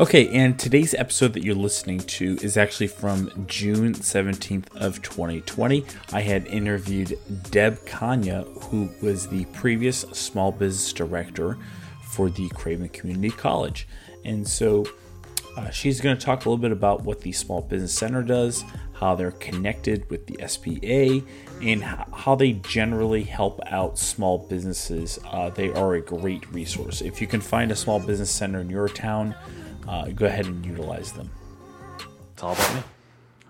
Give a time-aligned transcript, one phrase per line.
[0.00, 5.84] Okay, and today's episode that you're listening to is actually from June 17th of 2020.
[6.12, 7.18] I had interviewed
[7.50, 11.58] Deb Kanya, who was the previous small business director
[12.04, 13.88] for the Craven Community College.
[14.24, 14.86] And so
[15.56, 18.62] uh, she's going to talk a little bit about what the Small Business Center does,
[18.92, 21.26] how they're connected with the SBA,
[21.60, 25.18] and how they generally help out small businesses.
[25.26, 27.00] Uh, they are a great resource.
[27.00, 29.34] If you can find a small business center in your town,
[29.88, 31.30] uh, go ahead and utilize them.
[32.34, 32.82] It's all about me.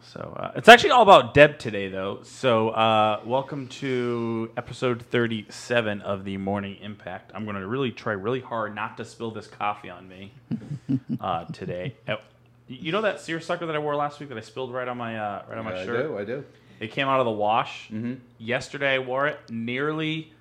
[0.02, 2.20] So uh, it's actually all about Deb today, though.
[2.22, 7.32] So uh, welcome to episode 37 of the Morning Impact.
[7.34, 10.32] I'm going to really try really hard not to spill this coffee on me
[11.20, 11.94] uh, today.
[12.06, 12.16] Uh,
[12.68, 15.18] You know that seersucker that I wore last week that I spilled right on my
[15.18, 16.06] uh, right on my I shirt.
[16.06, 16.44] do, I do.
[16.80, 17.90] It came out of the wash.
[18.38, 19.38] Yesterday I wore it.
[19.50, 20.32] Nearly,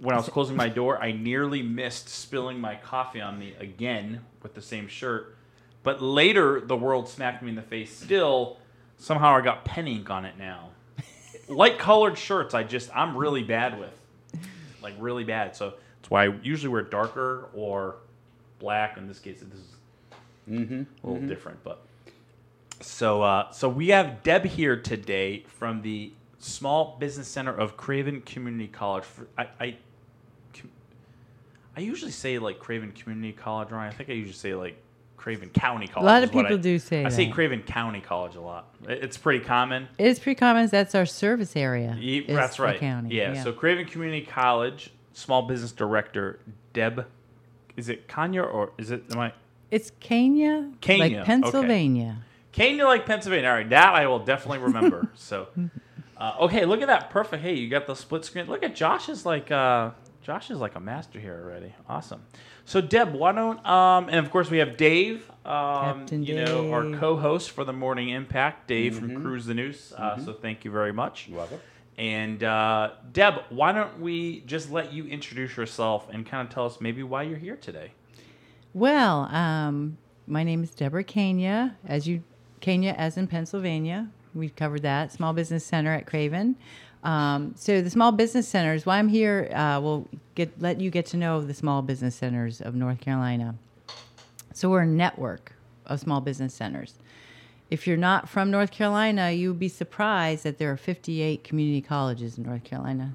[0.00, 4.24] when I was closing my door, I nearly missed spilling my coffee on me again
[4.42, 5.36] with the same shirt.
[5.82, 7.96] But later, the world smacked me in the face.
[7.96, 8.58] Still,
[8.98, 10.70] somehow I got pen ink on it now.
[11.48, 14.42] Light colored shirts, I just I'm really bad with,
[14.82, 15.56] like really bad.
[15.56, 17.96] So that's why I usually wear darker or
[18.58, 18.96] black.
[18.96, 19.74] In this case, this is
[20.48, 21.82] a little different, but
[22.82, 28.22] so, uh, so we have Deb here today from the Small Business Center of Craven
[28.22, 29.04] Community College.
[29.36, 29.76] I, I,
[31.76, 33.92] I usually say like Craven Community College, Ryan.
[33.92, 34.82] I think I usually say like
[35.16, 36.04] Craven County College.
[36.04, 37.28] A lot of people I- do say I say.
[37.28, 38.74] Craven County College a lot.
[38.88, 39.88] It's pretty common.
[39.98, 40.66] It is pretty common.
[40.68, 42.24] That's our service area.
[42.26, 42.78] That's right.
[42.78, 43.14] County.
[43.14, 43.42] Yeah.
[43.42, 46.40] So Craven Community College Small Business Director
[46.72, 47.06] Deb.
[47.76, 49.04] Is it Kanya or is it?
[49.12, 49.32] Am I?
[49.70, 52.18] it's Kenya, Kenya, like Pennsylvania.
[52.52, 53.48] Kenya, like Pennsylvania.
[53.48, 55.08] All right, that I will definitely remember.
[55.14, 55.48] so,
[56.16, 57.42] uh, okay, look at that, perfect.
[57.42, 58.46] Hey, you got the split screen.
[58.46, 59.90] Look at Josh is like uh,
[60.30, 61.74] Josh is like a master here already.
[61.88, 62.22] Awesome.
[62.64, 66.72] So, Deb, why don't um, and of course we have Dave, um, Captain you know,
[66.72, 69.92] our co-host for the Morning Impact, Dave from Cruise the Neuse.
[69.92, 71.26] Uh, So, thank you very much.
[71.26, 71.58] You're welcome.
[71.98, 76.64] And uh, Deb, why don't we just let you introduce yourself and kind of tell
[76.64, 77.90] us maybe why you're here today?
[78.72, 81.76] Well, um, my name is Deborah Kenya.
[81.84, 82.22] As you,
[82.60, 84.08] Kenya, as in Pennsylvania.
[84.32, 85.10] We've covered that.
[85.10, 86.54] Small Business Center at Craven.
[87.02, 88.84] Um, so the small business centers.
[88.84, 92.60] Why I'm here, uh, will get let you get to know the small business centers
[92.60, 93.54] of North Carolina.
[94.52, 95.52] So we're a network
[95.86, 96.94] of small business centers.
[97.70, 101.80] If you're not from North Carolina, you would be surprised that there are 58 community
[101.80, 103.14] colleges in North Carolina.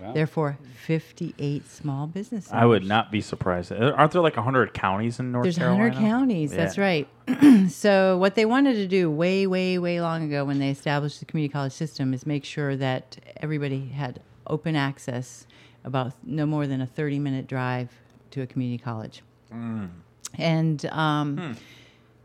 [0.00, 0.12] Wow.
[0.12, 2.52] Therefore, 58 small businesses.
[2.52, 3.72] I would not be surprised.
[3.72, 5.84] Aren't there like 100 counties in North There's Carolina?
[5.84, 6.50] 100 counties.
[6.50, 7.08] That's right.
[7.68, 11.26] so what they wanted to do way, way, way long ago when they established the
[11.26, 15.46] community college system is make sure that everybody had open access
[15.84, 17.90] about no more than a 30 minute drive
[18.32, 19.22] to a community college.
[19.52, 19.90] Mm.
[20.36, 21.52] And um, Hmm.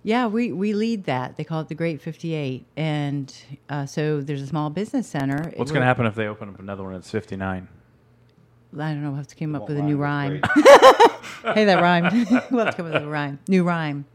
[0.04, 1.38] Yeah, we, we lead that.
[1.38, 2.66] They call it the Great 58.
[2.78, 3.34] And
[3.70, 5.52] uh, so there's a small business center.
[5.56, 7.68] What's going to happen if they open up another one that's 59?
[8.78, 9.10] I don't know.
[9.10, 10.42] We'll have to come up with a new rhyme.
[11.44, 12.12] hey, that rhymed.
[12.52, 13.40] we'll have to come up with a rhyme.
[13.48, 14.06] New rhyme.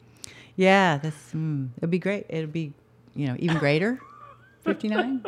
[0.56, 2.27] Yeah, that's mm, it'll be great.
[2.28, 2.72] It'll be,
[3.16, 3.99] you know, even greater.
[4.62, 5.22] Fifty nine.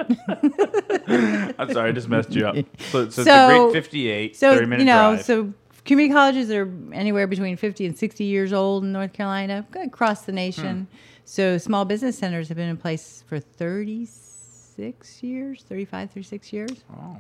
[1.59, 2.55] I'm sorry, I just messed you up.
[2.55, 5.25] So, so, it's So- the Great 58, So 30 minute you know, drive.
[5.25, 5.53] so
[5.87, 10.33] community colleges are anywhere between fifty and sixty years old in North Carolina, across the
[10.33, 10.89] nation.
[10.91, 10.97] Hmm.
[11.25, 16.85] So small business centers have been in place for thirty six years, 35, 36 years.
[16.95, 17.17] oh.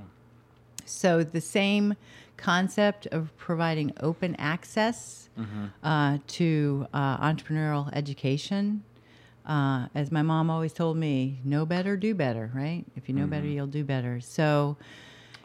[0.85, 1.95] So the same
[2.37, 5.65] concept of providing open access Mm-hmm.
[5.87, 8.83] uh, to uh, entrepreneurial education.
[9.45, 12.85] Uh, as my mom always told me, know better, do better, right?
[12.97, 14.19] If you know better, you'll do better.
[14.23, 14.79] So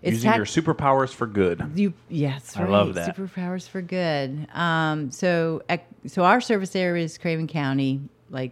[0.01, 0.41] it's Mm-hmm.
[0.41, 1.63] Using your superpowers for good.
[1.75, 2.71] you yes, I right.
[2.71, 3.15] love that.
[3.15, 4.47] Superpowers for good.
[4.53, 5.61] Um, so
[6.07, 8.01] so our service area is Craven County.
[8.29, 8.51] Like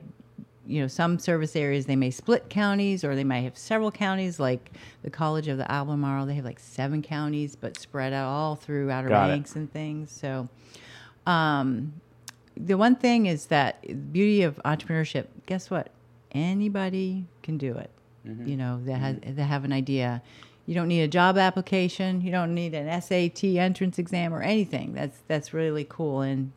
[0.67, 4.39] you know, some service areas they may split counties or they might have several counties.
[4.39, 4.71] Like
[5.01, 8.91] the College of the Albemarle, they have like seven counties, but spread out all through
[8.91, 9.33] Outer Got it.
[9.33, 10.11] Banks and things.
[10.11, 10.47] So
[11.25, 11.93] um,
[12.55, 15.25] the one thing is that the beauty of entrepreneurship.
[15.47, 15.89] Guess what?
[16.31, 17.89] Anybody can do it.
[18.45, 20.21] You know that has that have an idea.
[20.69, 22.21] You don't need a job application.
[22.21, 24.93] You don't need an SAT entrance exam or anything.
[24.93, 26.21] That's that's really cool.
[26.21, 26.51] And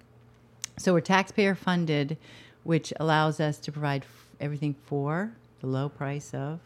[0.78, 2.18] so we're taxpayer funded,
[2.62, 5.32] which allows us to provide f- everything for
[5.62, 6.60] the low price of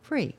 [0.00, 0.36] free.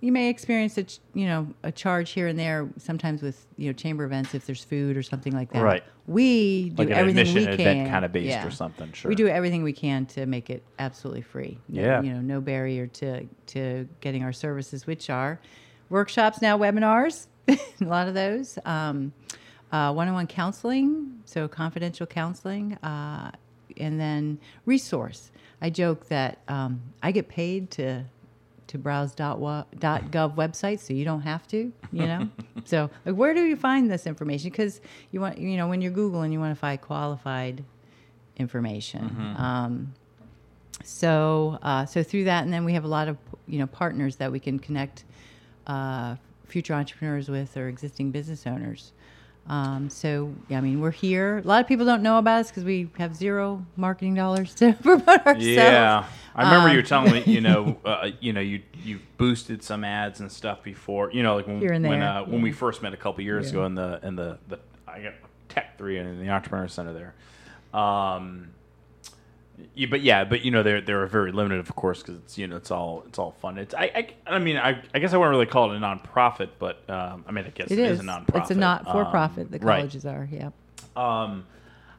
[0.00, 3.66] You may experience a ch- you know a charge here and there sometimes with you
[3.68, 5.62] know chamber events if there's food or something like that.
[5.62, 5.82] Right.
[6.06, 7.86] We do Like everything admission we can.
[7.90, 8.46] kinda based yeah.
[8.46, 9.08] or something, sure.
[9.08, 11.58] We do everything we can to make it absolutely free.
[11.68, 12.02] No- Yeah.
[12.02, 15.40] You know, no barrier to to getting our services, which are
[15.90, 18.58] workshops now, webinars, a lot of those.
[18.64, 19.12] Um,
[19.72, 23.30] uh, one-on-one counseling, so confidential counseling, uh,
[23.76, 25.30] and then resource.
[25.60, 28.04] I joke that um, I get paid to
[28.68, 29.64] to browse .gov
[30.36, 31.72] websites, so you don't have to.
[31.92, 32.28] You know,
[32.64, 34.50] so like, where do you find this information?
[34.50, 34.80] Because
[35.10, 37.64] you want, you know, when you're googling, you want to find qualified
[38.36, 39.34] information.
[39.36, 39.94] Um,
[40.84, 43.16] so uh, so through that, and then we have a lot of
[43.46, 45.04] you know partners that we can connect
[45.66, 46.16] uh,
[46.46, 48.92] future entrepreneurs with or existing business owners.
[49.48, 51.38] Um, so yeah, I mean we're here.
[51.38, 54.74] A lot of people don't know about us because we have zero marketing dollars to
[54.74, 55.44] promote ourselves.
[55.46, 56.04] Yeah,
[56.34, 59.62] I remember Um, you were telling me, you know, uh, you know, you you boosted
[59.62, 62.92] some ads and stuff before, you know, like when when uh, when we first met
[62.92, 63.50] a couple years Yeah.
[63.52, 65.14] ago in the in the the I got
[65.48, 67.14] Tech Three and in the Entrepreneur Center there.
[67.80, 68.50] Um,
[69.90, 72.56] but yeah, but you know they're they're very limited, of course, because it's you know
[72.56, 73.58] it's all it's all fun.
[73.58, 73.84] It's I
[74.26, 77.24] I, I mean I, I guess I wouldn't really call it a nonprofit, but um,
[77.26, 78.00] I mean I guess It is.
[78.00, 78.42] a nonprofit.
[78.42, 79.46] It's a not for profit.
[79.46, 79.78] Um, the right.
[79.78, 80.28] colleges are.
[80.30, 80.50] Yeah.
[80.96, 81.46] Um,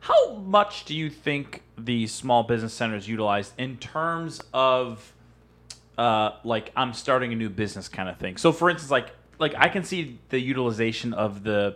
[0.01, 5.13] how much do you think the small business centers utilize in terms of
[5.97, 8.37] uh, like I'm starting a new business kind of thing?
[8.37, 11.75] So, for instance, like like I can see the utilization of the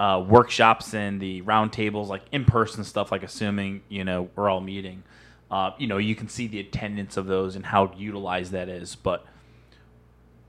[0.00, 3.12] uh, workshops and the roundtables, like in person stuff.
[3.12, 5.02] Like assuming you know we're all meeting,
[5.50, 8.96] uh, you know you can see the attendance of those and how utilized that is,
[8.96, 9.26] but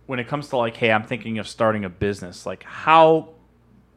[0.06, 3.30] when it comes to like, hey, I'm thinking of starting a business, like how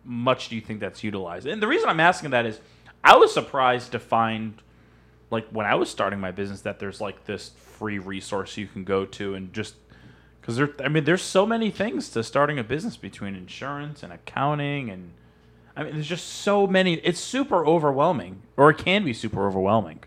[0.05, 1.47] much do you think that's utilized?
[1.47, 2.61] And the reason I'm asking that is
[3.03, 4.61] I was surprised to find
[5.31, 8.85] like when I was starting my business that there's like this free resource you can
[8.85, 9.77] go to and just
[10.41, 14.13] because there I mean there's so many things to starting a business between insurance and
[14.13, 15.13] accounting and
[15.77, 20.01] I mean there's just so many it's super overwhelming or it can be super overwhelming.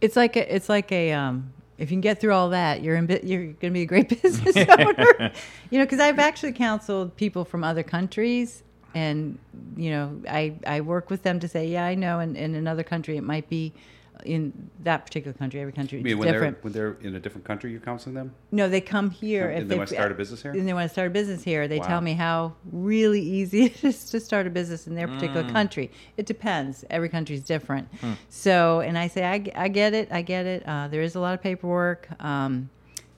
[0.00, 2.96] It's like a, it's like a um, if you can get through all that, you're
[2.96, 5.32] in, you're going to be a great business owner.
[5.70, 8.62] you know, because I've actually counseled people from other countries,
[8.94, 9.38] and
[9.76, 12.82] you know, I I work with them to say, yeah, I know, in, in another
[12.82, 13.72] country it might be
[14.24, 15.60] in that particular country.
[15.60, 16.56] Every country is mean, when different.
[16.56, 18.34] they're when they're in a different country, you're counseling them.
[18.50, 20.52] No, they come here And if they wanna start a business here?
[20.52, 21.68] And they want to start a business here.
[21.68, 21.86] They Wow.
[21.86, 25.90] tell me how really easy it is to start a business in their particular country.
[26.16, 26.84] It depends.
[26.90, 27.88] Every country is different.
[28.28, 30.08] So, and I say, I get it.
[30.10, 30.62] I get it.
[30.66, 32.08] Uh, there is a lot of paperwork.
[32.22, 32.70] Um,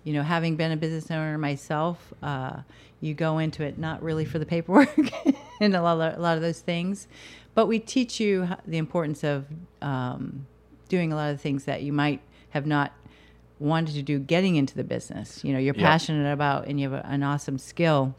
[0.04, 2.56] you know, having been a business owner myself, uh,
[3.00, 4.96] you go into it not really for the paperwork
[5.60, 7.06] and a lot of, a lot of those things,
[7.54, 9.46] but we teach you the importance of
[9.80, 10.46] um,
[10.92, 12.92] doing a lot of things that you might have not
[13.58, 15.42] wanted to do getting into the business.
[15.42, 15.88] You know, you're Yeah.
[15.88, 18.14] passionate about and you have a, an awesome skill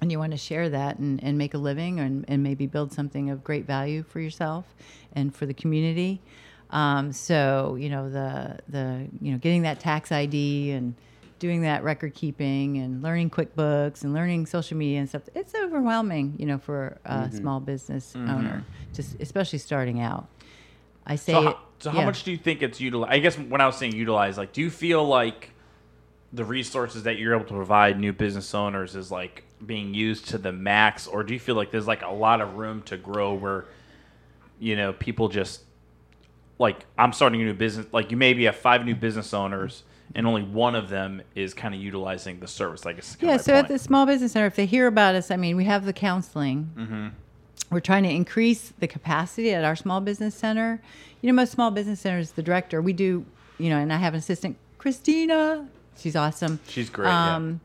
[0.00, 2.92] and you want to share that and, and make a living and, and maybe build
[2.92, 4.72] something of great value for yourself
[5.14, 6.20] and for the community.
[6.70, 10.94] Um, so, you know, the, the, you know, getting that tax ID and
[11.40, 16.36] doing that record keeping and learning QuickBooks and learning social media and stuff, it's overwhelming,
[16.38, 20.28] you know, for a small business owner, just especially starting out.
[21.06, 22.04] I say, So, it- how, so how yeah.
[22.06, 23.12] much do you think it's utilized?
[23.12, 25.50] I guess when I was saying utilize, like, do you feel like
[26.32, 30.38] the resources that you're able to provide new business owners is like being used to
[30.38, 33.34] the max, or do you feel like there's like a lot of room to grow
[33.34, 33.64] where,
[34.60, 35.62] you know, people just
[36.58, 39.82] like I'm starting a new business, like you maybe have five new business owners.
[40.12, 42.84] And only one of them is kind of utilizing the service.
[42.84, 43.16] I guess.
[43.20, 45.66] Yeah, so at the small business center, if they hear about us, I mean, we
[45.66, 46.68] have the counseling.
[46.76, 47.06] Mm-hmm.
[47.70, 50.80] We're trying to increase the capacity at our small business center.
[51.22, 53.24] You know, most small business centers, the director, we do,
[53.58, 55.68] you know, and I have an assistant, Christina.
[55.96, 56.58] She's awesome.
[56.66, 57.36] She's great, yeah.
[57.36, 57.60] Um,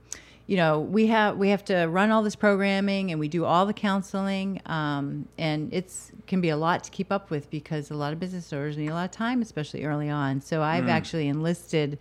[0.47, 3.65] You know, we have we have to run all this programming and we do all
[3.65, 7.95] the counseling, um, and it's can be a lot to keep up with because a
[7.95, 10.41] lot of business owners need a lot of time, especially early on.
[10.41, 10.89] So I've Mm.
[10.89, 11.97] actually enlisted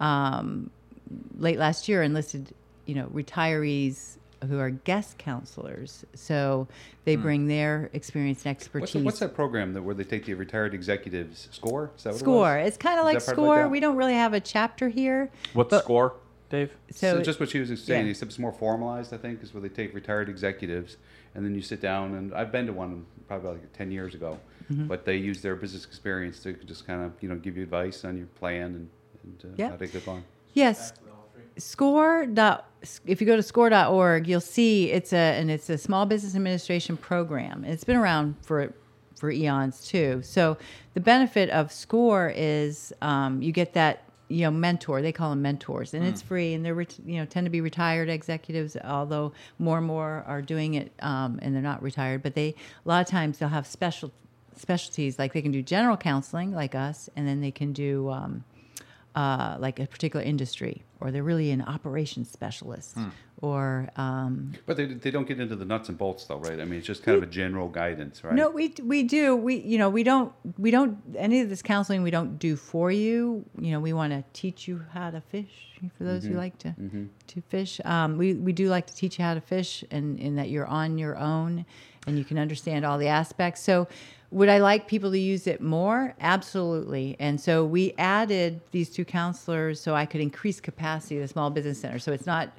[0.00, 0.70] um,
[1.38, 2.54] late last year enlisted,
[2.86, 6.04] you know, retirees who are guest counselors.
[6.14, 6.68] So
[7.04, 8.48] they bring their experience and Hmm.
[8.50, 8.92] What's, expertise.
[8.92, 11.90] the- what's that program that where they take the retired executives score?
[11.96, 12.58] Is that what Score.
[12.58, 12.68] It was?
[12.68, 13.68] It's kind of like that part like Score.
[13.68, 15.30] we don't really have a chapter here.
[15.52, 16.14] What's but- score,
[16.50, 16.70] Dave?
[16.90, 18.10] So, So, just what she was saying, yeah.
[18.10, 19.12] except it's more formalized.
[19.12, 20.96] I think is where they take retired executives,
[21.34, 22.14] and then you sit down.
[22.14, 24.38] And I've been to one probably like ten years ago,
[24.72, 24.86] Mm-hmm.
[24.86, 28.02] but they use their business experience to just kind of you know give you advice
[28.02, 28.88] on your plan and,
[29.22, 29.68] and uh, Yeah.
[29.70, 30.24] how to get along.
[30.54, 30.92] yes,
[31.56, 32.68] score dot
[33.06, 36.96] if you go to score.org you'll see it's a and it's a small business administration
[36.96, 37.64] program.
[37.64, 38.72] It's been around for
[39.16, 40.20] for eons too.
[40.22, 40.58] So
[40.94, 45.00] the benefit of score is um, you get that you know mentor.
[45.00, 45.94] They call them mentors.
[45.94, 49.86] And it's free and they're you know tend to be retired executives although more and
[49.86, 52.22] more are doing it um, and they're not retired.
[52.22, 52.48] But they
[52.84, 54.12] a lot of times they'll have special
[54.56, 55.18] specialties.
[55.18, 58.44] Like they can do general counseling like us and then they can do um,
[59.14, 62.96] uh, like a particular industry, or they're really an operations specialist,
[63.40, 66.58] or um, But they, they don't get into the nuts and bolts though, right?
[66.60, 68.34] I mean, it's just kind of a general guidance, right?
[68.34, 69.36] No, we we do.
[69.36, 72.90] We you know we don't we don't any of this counseling we don't do for
[72.90, 73.44] you.
[73.58, 75.70] You know we want to teach you how to fish.
[75.98, 76.74] For those who like to
[77.26, 80.36] to fish, um, we we do like to teach you how to fish, and in
[80.36, 81.66] that you're on your own,
[82.06, 83.60] and you can understand all the aspects.
[83.62, 83.88] So.
[84.30, 86.12] Would I like people to use it more?
[86.18, 87.14] Absolutely.
[87.20, 91.50] And so we added these two counselors so I could increase capacity of the small
[91.50, 92.00] business center.
[92.00, 92.50] So it's not,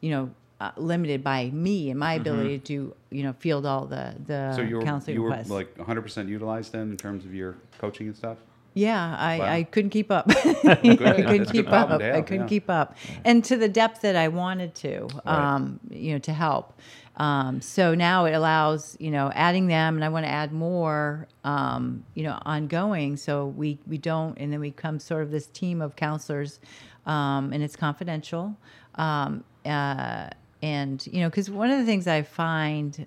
[0.00, 4.14] you know, uh, limited by me and my ability to, you know, field all the
[4.26, 5.50] the So you were, counseling you were requests.
[5.50, 8.38] like 100% utilized then in terms of your coaching and stuff?
[8.72, 9.44] Yeah, I, Wow.
[9.52, 10.26] I couldn't keep up.
[10.30, 11.98] I couldn't That's keep up.
[11.98, 12.48] to I couldn't yeah.
[12.48, 15.54] keep up, and to the depth that I wanted to, Right.
[15.54, 16.72] um, you know, to help.
[17.18, 21.26] Um, so now it allows, you know, adding them, and I want to add more,
[21.44, 23.16] um, you know, ongoing.
[23.16, 26.60] So we we don't, and then we come sort of this team of counselors,
[27.06, 28.56] um, and it's confidential.
[28.94, 30.30] Um, uh,
[30.62, 33.06] and you know, because one of the things I find.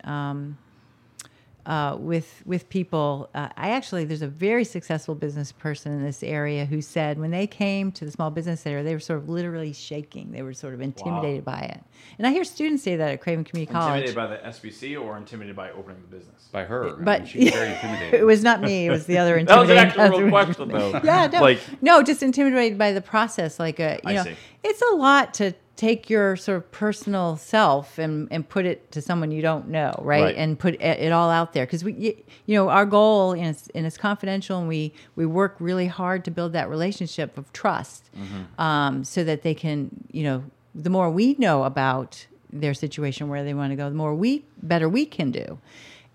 [1.66, 3.30] Uh, with with people.
[3.36, 7.30] Uh, I actually there's a very successful business person in this area who said when
[7.30, 10.32] they came to the small business center, they were sort of literally shaking.
[10.32, 11.82] They were sort of intimidated by it.
[12.18, 14.04] And I hear students say that at Craven Community College.
[14.10, 16.50] Intimidated by the SBC or intimidated by opening the business?
[16.52, 16.90] By her.
[17.00, 18.20] I But mean, she's very intimidating.
[18.20, 18.88] it was not me.
[18.88, 21.00] It was the other That was an actual real question, though.
[21.04, 23.60] Yeah, no, Like, no, just intimidated by the process.
[23.60, 24.36] Like a, you I know, see.
[24.64, 29.02] it's a lot to take your sort of personal self and, and put it to
[29.02, 30.26] someone you don't know, right?
[30.26, 30.36] Right.
[30.36, 33.68] And put it, it all out there because we, you, know, our goal and it's,
[33.74, 38.12] and it's confidential, and we we work really hard to build that relationship of trust,
[38.16, 38.62] Mm-hmm.
[38.62, 40.44] um, so that they can, you know,
[40.76, 44.46] the more we know about their situation where they want to go, the more we
[44.62, 45.58] better we can do.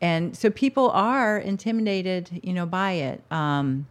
[0.01, 3.23] And so people are intimidated, you know, by it.
[3.33, 3.87] Um,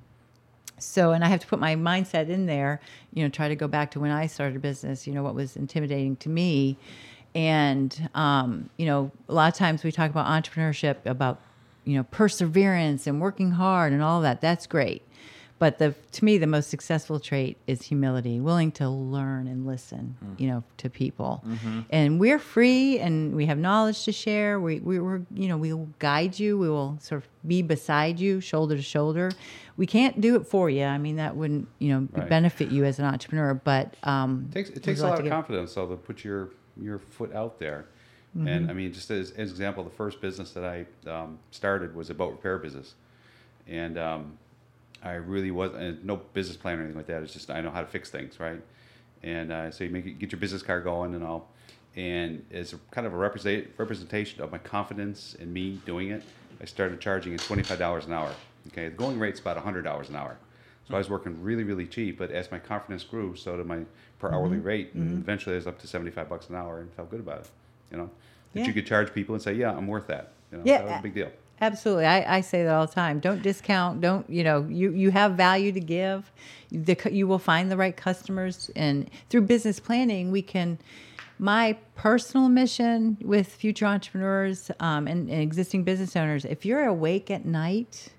[0.78, 2.82] so, and I have to put my mindset in there,
[3.14, 5.36] you know, try to go back to when I started a business, you know, what
[5.36, 6.78] was intimidating to me.
[7.34, 11.40] And, um, you know, a lot of times we talk about entrepreneurship, about,
[11.84, 14.42] you know, perseverance and working hard and all that.
[14.42, 15.02] That's great.
[15.58, 20.18] But the, to me, the most successful trait is humility, willing to learn and listen,
[20.38, 21.46] you know, to people.
[21.90, 24.60] And we're free and we have knowledge to share.
[24.60, 26.58] We, we, we're, you know, we will guide you.
[26.58, 29.32] We will sort of be beside you, shoulder to shoulder.
[29.78, 30.84] We can't do it for you.
[30.84, 32.28] I mean, that wouldn't, you know, Right.
[32.30, 33.54] benefit you as an entrepreneur.
[33.54, 36.50] But um, It takes, it takes a lot of confidence, though, to put your
[36.82, 37.86] your foot out there.
[38.38, 38.48] Mm-hmm.
[38.48, 42.10] And I mean, just as, as example, the first business that I um, started was
[42.10, 42.96] a boat repair business,
[43.66, 44.38] and um,
[45.06, 47.22] I really was and no business plan or anything like that.
[47.24, 48.60] It's just I know how to fix things, right?
[49.24, 51.52] And uh, so you make it, get your business card going and all.
[51.96, 56.24] And as a, kind of a represent, representation of my confidence in me doing it,
[56.62, 58.32] I started charging at twenty five dollars an hour.
[58.70, 60.38] Okay, the going rate's about hundred dollars an hour.
[60.88, 63.80] So I was working really, really cheap, but as my confidence grew, so did my
[64.20, 64.68] per hourly Mm-hmm.
[64.68, 67.42] rate, and eventually I was up to seventy-five bucks an hour, and felt good about
[67.42, 67.50] it.
[67.92, 68.10] You know,
[68.54, 68.68] that Yeah.
[68.68, 71.00] you could charge people and say, "Yeah, I'm worth that." You know, Yeah, that was
[71.00, 71.32] a big deal.
[71.62, 72.06] Absolutely.
[72.06, 73.20] I, I say that all the time.
[73.20, 74.02] Don't discount.
[74.02, 76.32] Don't, you know, you, you have value to give.
[76.72, 78.70] The, you will find the right customers.
[78.76, 80.78] And through business planning, we can,
[81.40, 87.32] my personal mission with future entrepreneurs um, and, and existing business owners, if you're awake
[87.32, 88.10] at night,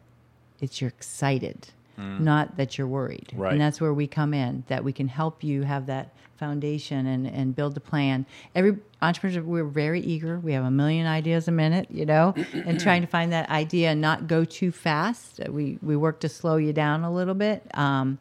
[0.61, 3.33] it's you're excited, not that you're worried.
[3.35, 3.53] Right.
[3.53, 7.27] And that's where we come in, that we can help you have that foundation and,
[7.27, 8.27] and build a plan.
[8.55, 10.39] Every entrepreneurs, we're very eager.
[10.39, 13.91] We have a million ideas a minute, you know, and trying to find that idea
[13.91, 15.41] and not go too fast.
[15.49, 17.63] We, we work to slow you down a little bit.
[17.75, 18.19] Um,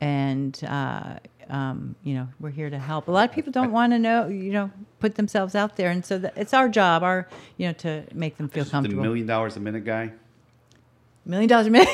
[0.00, 1.14] and, uh,
[1.50, 3.08] um, you know, we're here to help.
[3.08, 5.90] A lot of people don't want to know, you know, put themselves out there.
[5.90, 9.02] And so that, it's our job, our, you know, to make them feel The comfortable.
[9.02, 10.12] million dollars a minute guy.
[11.30, 11.88] Million dollars a minute?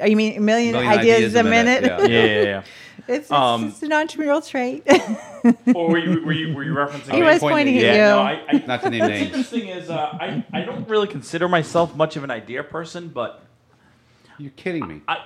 [0.00, 2.10] Oh, you mean a million, Million ideas, ideas a a minute, minute?
[2.10, 2.62] Yeah, yeah, yeah.
[3.06, 4.82] it's, it's, Um, it's an entrepreneurial trait.
[5.76, 7.12] or were you, were you, were you referencing?
[7.12, 8.14] he mean, was pointing pointing at at yeah, you.
[8.16, 9.26] no, I, I, Not to name what's names.
[9.26, 13.44] interesting is uh, I, I don't really consider myself much of an idea person, but
[14.38, 15.02] You're kidding me.
[15.06, 15.24] I,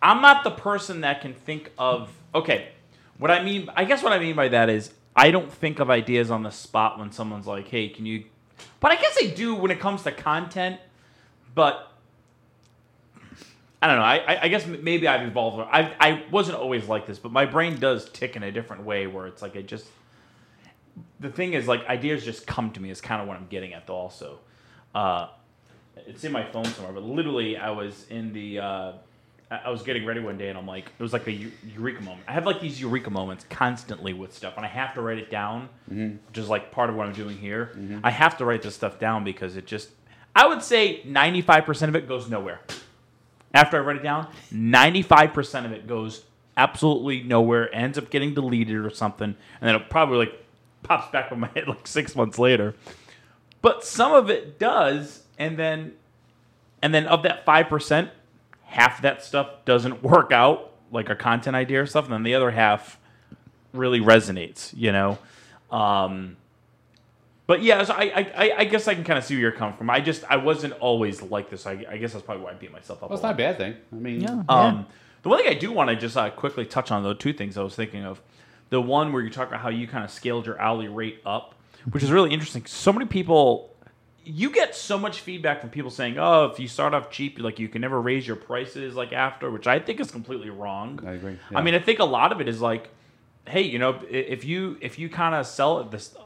[0.00, 2.10] I'm not the person that can think of.
[2.34, 2.68] Okay,
[3.18, 5.90] what I mean, I guess what I mean by that is I don't think of
[5.90, 8.24] ideas on the spot when someone's like, "Hey, can you?"
[8.80, 10.80] But I guess I do when it comes to content.
[11.54, 11.92] But
[13.86, 14.02] I don't know.
[14.02, 15.64] I, I, I guess maybe I've evolved.
[15.70, 19.06] I I wasn't always like this, but my brain does tick in a different way
[19.06, 19.86] where it's like I just.
[21.20, 22.90] The thing is, like ideas just come to me.
[22.90, 23.94] Is kind of what I'm getting at, though.
[23.94, 24.40] Also,
[24.92, 25.28] uh,
[26.04, 28.58] it's in my phone somewhere, but literally, I was in the.
[28.58, 28.92] Uh,
[29.52, 31.32] I I was getting ready one day, and I'm like, it was like a
[31.64, 32.24] eureka moment.
[32.26, 35.30] I have like these eureka moments constantly with stuff, and I have to write it
[35.30, 35.68] down,
[36.26, 37.70] which is like part of what I'm doing here.
[38.02, 39.90] I have to write this stuff down because it just.
[40.34, 42.60] I would say 95% of it goes nowhere.
[43.54, 46.24] After I write it down, 95% of it goes
[46.56, 49.36] absolutely nowhere, ends up getting deleted or something, and
[49.68, 50.44] then it probably like
[50.82, 52.74] pops back on my head like six months later.
[53.62, 55.94] But some of it does, and then
[56.82, 58.10] and then of that five percent,
[58.64, 62.34] half that stuff doesn't work out, like a content idea or stuff, and then the
[62.34, 62.98] other half
[63.72, 65.18] really resonates, you know.
[65.70, 66.36] Um,
[67.46, 69.76] but yeah, so I, I I guess I can kind of see where you're coming
[69.76, 69.88] from.
[69.90, 71.66] I just I wasn't always like this.
[71.66, 73.10] I, I guess that's probably why I beat myself up.
[73.10, 73.34] Well, it's a not lot.
[73.34, 73.76] a bad thing.
[73.92, 74.42] I mean, Yeah.
[74.48, 74.86] Um,
[75.22, 77.56] the one thing I do want to just uh, quickly touch on, though, two things
[77.58, 78.20] I was thinking of.
[78.70, 81.54] The one where you talk about how you kind of scaled your hourly rate up,
[81.90, 82.64] which is really interesting.
[82.66, 83.74] So many people,
[84.24, 87.58] you get so much feedback from people saying, "Oh, if you start off cheap, like
[87.60, 91.00] you can never raise your prices like after," which I think is completely wrong.
[91.06, 92.88] I agree, I mean, I think a lot of it is like,
[93.46, 96.16] hey, you know, if you if you kind of sell it this,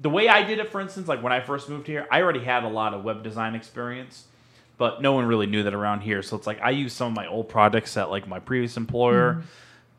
[0.00, 2.44] the way I did it, for instance, like when I first moved here, I already
[2.44, 4.26] had a lot of web design experience
[4.76, 6.22] but no one really knew that around here.
[6.22, 9.34] So it's like I used some of my old projects at like my previous employer,
[9.34, 9.46] mm-hmm.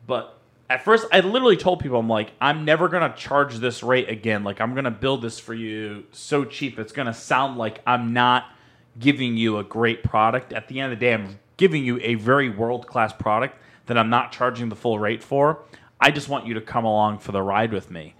[0.06, 0.38] but
[0.68, 4.44] at first I literally told people I'm like I'm never gonna charge this rate again.
[4.44, 8.50] Like I'm gonna build this for you so cheap it's gonna sound like I'm not
[8.98, 10.52] giving you a great product.
[10.52, 13.96] At the end of the day, I'm giving you a very world class product that
[13.96, 15.62] I'm not charging the full rate for.
[16.00, 18.14] I just want you to come along for the ride with me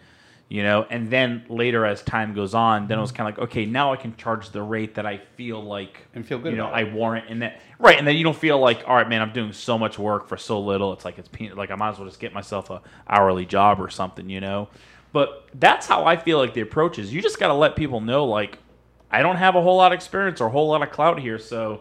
[0.49, 0.87] you know?
[0.89, 3.93] And then later as time goes on then it was kind of like okay now
[3.93, 6.85] i can charge the rate that i feel like And feel good you know i
[6.85, 7.61] warrant and that.
[7.79, 10.29] Right and then you don't feel like all right man i'm doing so much work
[10.29, 12.81] for so little it's like it's like i might as well just get myself a
[13.09, 14.69] hourly job or something you know?
[15.13, 17.13] But that's how i feel like the approach is.
[17.13, 18.59] You just got to let people know like
[19.11, 21.39] i don't have a whole lot of experience or a whole lot of clout here
[21.39, 21.81] so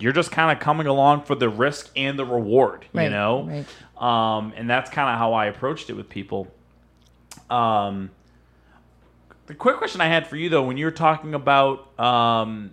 [0.00, 3.44] you're just kind of coming along for the risk and the reward you know?
[3.44, 4.36] right.
[4.36, 6.48] um, and that's kind of how i approached it with people
[7.50, 8.10] um,
[9.46, 12.70] the quick question I had for you though, when you were talking about, um,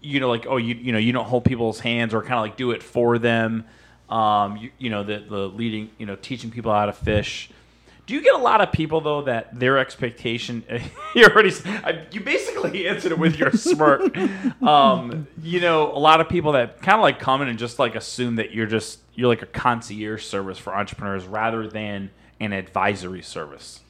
[0.00, 2.40] you know, like oh, you you know, you don't hold people's hands or kind of
[2.40, 3.64] like do it for them.
[4.08, 7.50] Um, you, you know, the the leading, you know, teaching people how to fish.
[8.04, 10.64] Do you get a lot of people though that their expectation?
[11.14, 11.52] you already,
[12.10, 14.14] you basically answered it with your smirk.
[14.62, 17.78] Um, you know, a lot of people that kind of like come in and just
[17.80, 22.10] like assume that you're just you're like a concierge service for entrepreneurs rather than
[22.44, 23.80] an advisory service.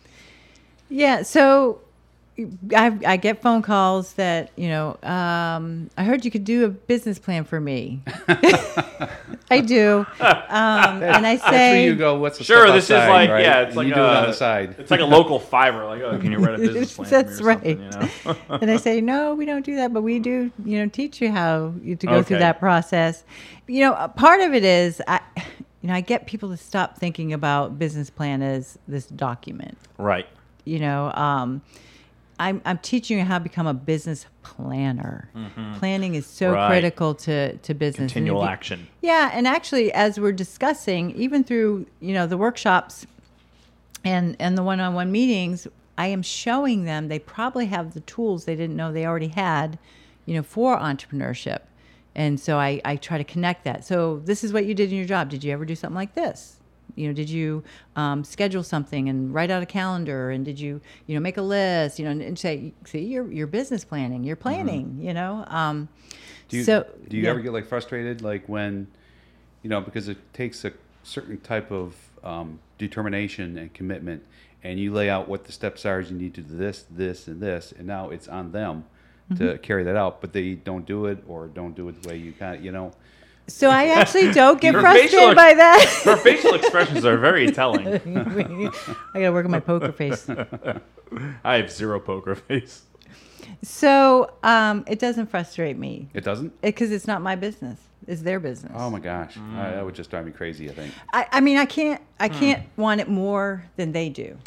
[0.88, 1.80] Yeah, so
[2.74, 4.96] I, I get phone calls that you know.
[5.02, 8.02] Um, I heard you could do a business plan for me.
[9.50, 12.18] I do, um, and I That's where say, you go.
[12.18, 13.42] What's the Sure, stuff this is like right?
[13.42, 14.76] yeah, it's And like you do it on a- the side.
[14.78, 15.86] It's like a local Fiverr.
[15.86, 17.10] Like, oh, can you write a business plan?
[17.10, 17.66] That's for me or right.
[17.66, 17.74] you
[18.30, 18.36] know?
[18.62, 21.30] and I say, no, we don't do that, but we do, you know, teach you
[21.30, 22.28] how you to go Okay.
[22.28, 23.24] through that process.
[23.66, 25.20] You know, a part of it is I,
[25.82, 29.76] you know, I get people to stop thinking about business plan as this document.
[29.98, 30.26] right.
[30.64, 31.60] you know um,
[32.38, 35.28] I'm, I'm teaching you how to become a business planner
[35.78, 36.54] planning is so Mm-hmm.
[36.54, 36.68] Right.
[36.68, 38.86] critical to, to business Continual you- action.
[39.00, 43.06] yeah and actually as we're discussing even through you know the workshops
[44.04, 45.66] and and the one-on-one meetings
[45.98, 49.78] i am showing them they probably have the tools they didn't know they already had
[50.26, 51.60] you know for entrepreneurship
[52.14, 53.84] and so i i try to connect that.
[53.84, 55.30] So this is what you did in your job.
[55.30, 56.60] Did you ever do something like this?
[56.94, 57.64] You know did you
[57.96, 61.42] um, schedule something and write out a calendar and did you you know make a
[61.42, 65.44] list you know and, and say see you're, you're business planning you're planning you know?
[65.48, 65.88] Um,
[66.48, 67.30] Do you, so do you yeah.
[67.30, 68.86] ever get like frustrated, like when,
[69.62, 70.72] you know, because it takes a
[71.02, 74.22] certain type of um, determination and commitment,
[74.62, 76.00] and you lay out what the steps are.
[76.00, 78.84] You need to do this, this, and this, and now it's on them
[79.34, 79.46] Mm-hmm.
[79.46, 80.20] to carry that out.
[80.20, 82.72] But they don't do it, or don't do it the way you kind of, you
[82.72, 82.92] know.
[83.48, 86.00] So I actually don't get frustrated ex- by that.
[86.04, 87.86] Her facial expressions are very telling.
[87.88, 88.70] I
[89.14, 90.28] gotta work on my poker face.
[91.44, 92.82] I have zero poker face.
[93.62, 96.58] So um, it doesn't frustrate me It doesn't.
[96.62, 98.72] because it's not my business; it's their business.
[98.76, 100.70] Oh my gosh, I, that would just drive me crazy.
[100.70, 100.94] I think.
[101.12, 104.38] I, I mean, I can't, I can't want it more than they do.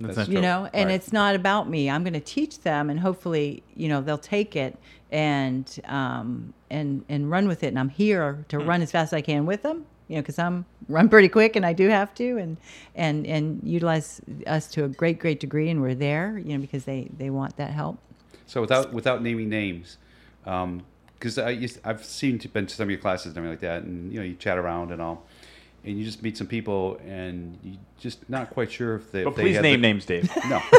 [0.00, 0.42] That's You true.
[0.42, 0.94] know, and Right.
[0.94, 1.88] it's not about me.
[1.88, 4.76] I'm going to teach them, and hopefully, you know, they'll take it
[5.10, 7.68] and um, and and run with it.
[7.68, 9.86] And I'm here to run as fast as I can with them.
[10.08, 12.56] You know, because I'm run pretty quick, and I do have to, and
[12.94, 16.36] and and utilize us to a great, great degree, and we're there.
[16.38, 17.98] You know, because they they want that help.
[18.46, 19.98] So without without naming names,
[20.44, 23.60] because I used, I've seen to been to some of your classes and everything like
[23.60, 25.24] that, and you know you chat around and all,
[25.84, 29.24] and you just meet some people and you just not quite sure if they.
[29.24, 30.30] But if they please have name the- names, Dave.
[30.48, 30.60] No,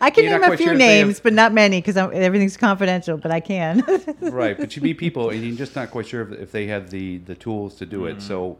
[0.00, 1.96] I can You're name a few sure if they have- names, but not many because
[1.96, 3.16] everything's confidential.
[3.16, 3.82] But I can.
[4.20, 4.56] right.
[4.56, 7.18] But you meet people and you're just not quite sure if, if they have the
[7.18, 8.22] the tools to do it.
[8.22, 8.58] So,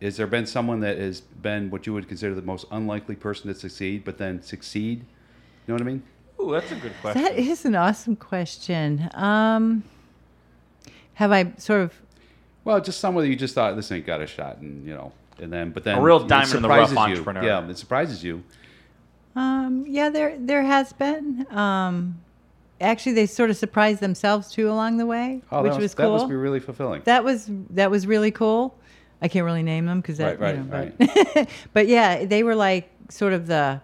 [0.00, 3.52] has there been someone that has been what you would consider the most unlikely person
[3.52, 5.00] to succeed, but then succeed?
[5.00, 5.04] You
[5.68, 6.02] know what I mean?
[6.40, 7.22] Ooh, that's a good question.
[7.22, 9.08] That is an awesome question.
[9.14, 9.84] Um,
[11.14, 11.94] have I sort of
[12.64, 15.12] Well, just someone that you just thought this ain't got a shot, and you know,
[15.40, 17.18] and then but then A real diamond in the rough surprises you.
[17.20, 17.44] entrepreneur.
[17.44, 18.42] Yeah, it surprises you.
[19.34, 21.46] Um, yeah, there there has been.
[21.50, 22.20] Um,
[22.80, 26.06] actually, they sort of surprised themselves too along the way, Oh, which that, was, cool.
[26.06, 27.02] that must be really fulfilling.
[27.04, 28.76] that was that was really cool.
[29.22, 30.98] I can't really name them because that, Right, you know, right,
[31.34, 33.80] but, but yeah, they were like sort of the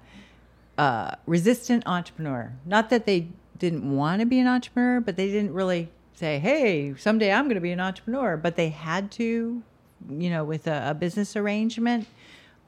[0.76, 2.52] uh, resistant entrepreneur.
[2.66, 6.94] Not that they didn't want to be an entrepreneur, but they didn't really say, "Hey,
[6.96, 9.62] someday I'm going to be an entrepreneur." But they had to,
[10.08, 12.06] you know, with a, a business arrangement.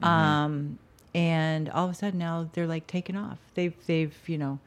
[0.01, 0.05] Mm-hmm.
[0.05, 0.79] Um,
[1.13, 3.37] and all of a sudden now they're like taking off.
[3.55, 4.59] They've they've you know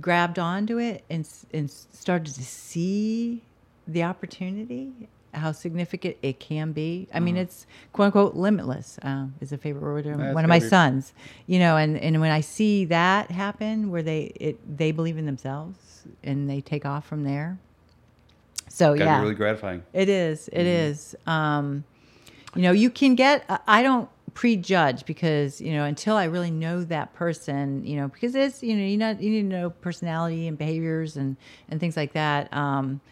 [0.00, 3.42] grabbed onto it and and started to see
[3.88, 4.92] the opportunity,
[5.34, 7.08] how significant it can be.
[7.12, 7.24] I Mm-hmm.
[7.24, 8.98] mean, it's quote unquote limitless.
[9.02, 11.12] Um, is a favorite word of That's one of my be- sons.
[11.46, 15.26] You know, and and when I see that happen, where they it they believe in
[15.26, 17.58] themselves and they take off from there.
[18.74, 19.82] So Gotta yeah, be really gratifying.
[19.92, 20.48] it is.
[20.48, 20.66] It Mm-hmm.
[20.90, 21.14] is.
[21.26, 21.84] Um,
[22.56, 23.44] you know, you can get.
[23.50, 27.84] I- I don't prejudge because you know until I really know that person.
[27.84, 31.18] You know, because it's you know you not you need to know personality and behaviors
[31.18, 31.36] and
[31.70, 32.50] and things like that.
[32.54, 33.02] Um,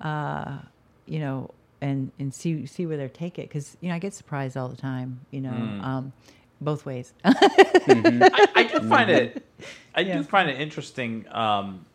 [0.00, 0.58] uh,
[1.06, 1.50] you know,
[1.80, 4.68] and and see see where they take it because you know I get surprised all
[4.68, 5.20] the time.
[5.30, 5.84] You know, Mm.
[5.84, 6.12] um,
[6.60, 7.12] both ways.
[7.24, 9.46] I, I do find it.
[9.94, 10.16] I Yeah.
[10.18, 11.24] do find it interesting.
[11.30, 11.86] Um,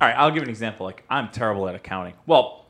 [0.00, 0.86] all right, I'll give an example.
[0.86, 2.14] Like I'm terrible at accounting.
[2.26, 2.66] Well,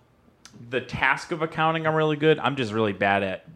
[0.70, 2.38] the task of accounting, I'm really good.
[2.38, 3.48] I'm just really bad at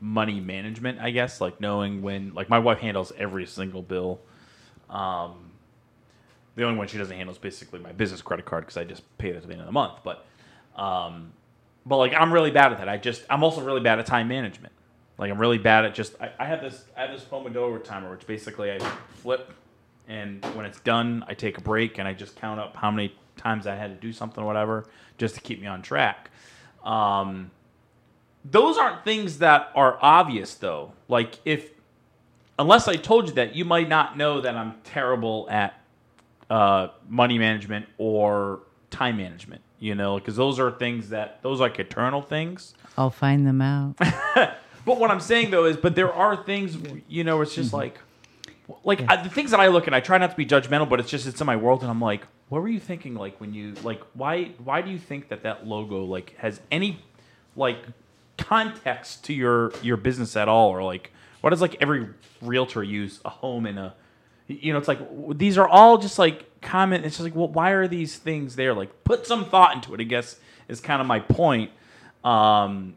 [0.00, 1.00] money management.
[1.00, 2.34] I guess like knowing when.
[2.34, 4.20] Like my wife handles every single bill.
[4.90, 5.50] Um,
[6.56, 9.02] the only one she doesn't handle is basically my business credit card because I just
[9.16, 10.00] pay it at the end of the month.
[10.02, 10.26] But,
[10.76, 11.32] um,
[11.86, 12.88] but like I'm really bad at that.
[12.88, 14.72] I just I'm also really bad at time management.
[15.16, 18.10] Like I'm really bad at just I, I have this I have this Pomodoro timer
[18.10, 18.78] which basically I
[19.22, 19.52] flip
[20.08, 23.14] and when it's done I take a break and I just count up how many
[23.36, 24.86] times I had to do something or whatever
[25.18, 26.30] just to keep me on track.
[26.84, 27.50] Um,
[28.44, 30.92] those aren't things that are obvious though.
[31.08, 31.70] Like if
[32.58, 35.80] unless I told you that you might not know that I'm terrible at
[36.50, 39.62] uh, money management or time management.
[39.80, 42.74] You know, because those are things that those are like eternal things.
[42.96, 43.96] I'll find them out.
[44.88, 47.98] But what I'm saying though is, but there are things, you know, it's just like,
[48.84, 49.94] like I, the things that I look at.
[49.94, 52.00] I try not to be judgmental, but it's just it's in my world, and I'm
[52.00, 53.14] like, what were you thinking?
[53.14, 57.02] Like when you like, why why do you think that that logo like has any
[57.56, 57.78] like
[58.36, 62.08] context to your your business at all, or like why does like every
[62.42, 63.94] realtor use a home in a
[64.48, 64.98] you know, it's like
[65.36, 67.04] these are all just like comment.
[67.04, 68.72] It's just like, well, why are these things there?
[68.74, 70.00] Like, put some thought into it.
[70.00, 70.36] I guess
[70.68, 71.70] is kind of my point.
[72.24, 72.94] Um,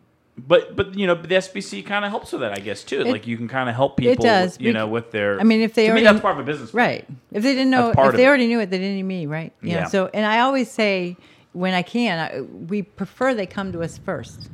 [0.47, 3.03] but but you know, the SBC kind of helps with that, I guess too.
[3.03, 5.39] like you can kind of help people, it does, you bec- know, with their.
[5.39, 7.07] I mean, if they to me, that's part of a business, Right.
[7.31, 8.27] If they didn't know, if they it.
[8.27, 9.53] already knew it, they didn't need me, right?
[9.61, 9.85] You know, Yeah.
[9.87, 11.17] So, and I always say,
[11.53, 14.49] when I can, I, we prefer they come to us first.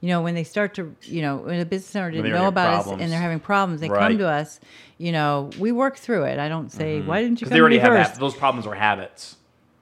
[0.00, 2.80] You know, when they start to, you know, when a business owner didn't know about
[2.80, 4.00] us and they're having problems, they Right.
[4.00, 4.08] Mm-hmm.
[4.08, 4.60] come to us.
[4.98, 6.38] You know, we work through it.
[6.38, 8.74] I don't say, why didn't you Because they already to me have those problems or
[8.74, 9.36] habits.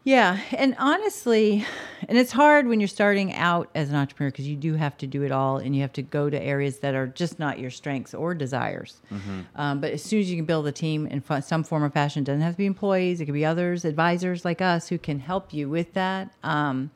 [0.04, 1.64] Yeah, and honestly,
[2.08, 5.06] and it's hard when you're starting out as an entrepreneur because you do have to
[5.06, 7.70] do it all, and you have to go to areas that are just not your
[7.70, 9.00] strengths or desires.
[9.54, 12.22] Um, but as soon as you can build a team in some form or fashion,
[12.22, 15.20] it doesn't have to be employees; it could be others, advisors like us, who can
[15.20, 16.32] help you with that.
[16.42, 16.90] Um,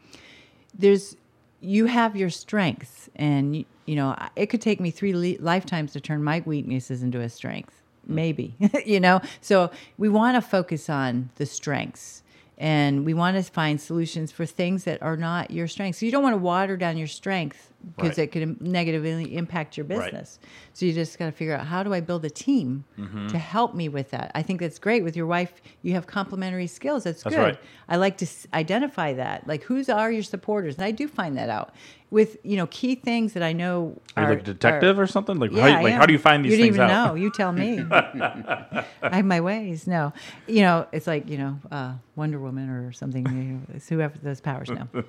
[0.77, 1.17] there's
[1.61, 5.93] you have your strengths, and you, you know it could take me three li- lifetimes
[5.93, 8.55] to turn my weaknesses into a strength maybe
[8.87, 12.23] you know so we want to focus on the strengths
[12.59, 15.99] and we want to find solutions for things that are not your strengths.
[15.99, 18.25] So you don't want to water down your strength because Right.
[18.25, 20.39] it could negatively impact your business
[20.73, 23.29] so you just got to figure out how do i build a team Mm-hmm.
[23.29, 26.67] to help me with that i think that's great with your wife you have complementary
[26.67, 27.59] skills that's, That's good right.
[27.89, 29.47] I like to s- identify that.
[29.47, 30.75] Like, who's are your supporters?
[30.75, 31.73] And I do find that out
[32.11, 34.01] with you know key things that I know.
[34.17, 35.39] Are you like a detective or something?
[35.39, 37.11] Like, Yeah, how, like how do you find these you didn't even out?
[37.11, 37.15] know.
[37.15, 37.79] You tell me.
[37.91, 39.87] I have my ways.
[39.87, 40.13] No,
[40.49, 43.25] you know, it's like you know, uh, Wonder Woman or something.
[43.25, 44.89] You know, it's whoever those powers now.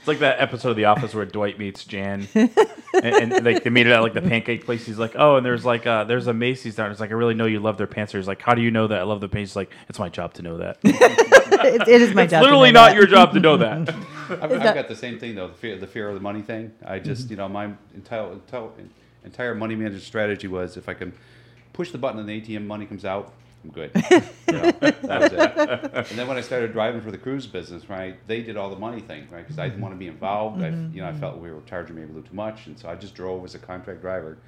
[0.00, 2.50] It's like that episode of The Office where Dwight meets Jan, and,
[3.04, 4.86] and like they meet at like the pancake place.
[4.86, 7.34] He's like, "Oh, and there's like uh, there's a Macy's down." It's like, "I really
[7.34, 9.28] know you love their pants." He's like, "How do you know that I love the
[9.28, 12.40] pants?" He's like, "It's my job to know that." it, it is my it's job.
[12.40, 12.96] to literally know not that.
[12.96, 13.90] your job to know that.
[14.30, 15.48] I've, I've got the same thing though.
[15.48, 16.72] The fear, the fear of the money thing.
[16.82, 18.68] I just, you know, my entire entire,
[19.22, 21.12] entire money management strategy was if I can
[21.74, 23.90] push the button and the ATM money comes out, I'm good.
[24.50, 26.10] You know, that was it.
[26.10, 28.78] And then when I started driving for the cruise business, right, they did all the
[28.78, 29.82] money thing, right, because I didn't mm-hmm.
[29.82, 30.60] want to be involved.
[30.60, 30.92] I, mm-hmm.
[30.92, 32.96] you know, I felt we were charging maybe a little too much, and so I
[32.96, 34.38] just drove as a contract driver.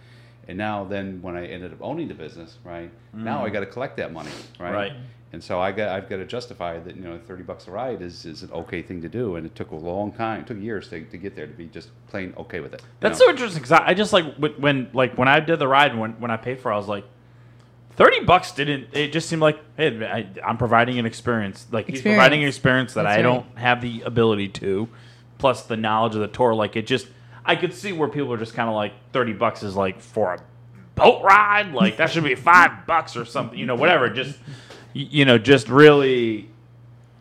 [0.49, 2.91] And now then when I ended up owning the business, right?
[3.13, 3.53] Now I mm.
[3.53, 4.73] got to collect that money, right?
[4.73, 4.93] Right.
[5.33, 8.03] And so I got I've got to justify that you know thirty bucks a ride
[8.03, 10.61] is, is an okay thing to do, and it took a long time, it took
[10.61, 12.83] years to, to get there to be just plain okay with it.
[13.01, 13.27] That's know?
[13.27, 13.63] so interesting.
[13.63, 16.13] 'cause I, I just like when, when like when I did the ride and when
[16.21, 17.05] when I paid for, it, I was like,
[17.97, 18.89] thirty bucks didn't.
[18.93, 21.67] It just seemed like, hey, I, I'm providing an experience.
[21.71, 23.23] Like he's providing an experience that That's I right.
[23.23, 24.89] don't have the ability to,
[25.39, 26.55] plus the knowledge of the tour.
[26.55, 27.09] Like it just,
[27.45, 30.35] I could see where people are just kind of like thirty bucks is like for
[30.35, 30.43] a
[30.95, 31.73] boat ride.
[31.73, 33.59] Like that should be five bucks or something.
[33.59, 34.09] You know, whatever.
[34.09, 34.39] Just
[34.93, 36.49] you know, just really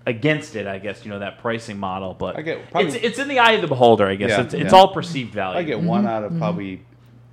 [0.05, 1.05] against it, I guess.
[1.05, 3.61] You know that pricing model, but I get- probably- it's it's in the eye of
[3.61, 4.05] the beholder.
[4.05, 4.77] I guess Yeah, it's it's yeah.
[4.77, 5.59] all perceived value.
[5.59, 6.07] I get one mm-hmm.
[6.07, 6.39] out of mm-hmm.
[6.39, 6.81] probably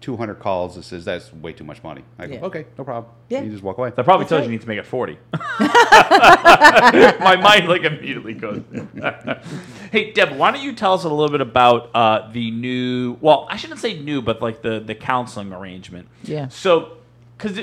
[0.01, 2.03] two hundred calls that says that's way too much money.
[2.19, 2.41] I go, Yeah.
[2.45, 3.13] okay, no problem.
[3.29, 3.43] Yeah.
[3.43, 3.91] You just walk away.
[3.91, 4.47] That probably That's tells right.
[4.47, 5.19] you need to make it 40.
[7.21, 8.63] My mind like immediately goes.
[9.93, 13.47] hey, Deb, why don't you tell us a little bit about uh, the new, well,
[13.51, 16.09] I shouldn't say new, but like the, the counseling arrangement.
[16.23, 16.49] Yeah.
[16.49, 16.99] So,
[17.37, 17.59] because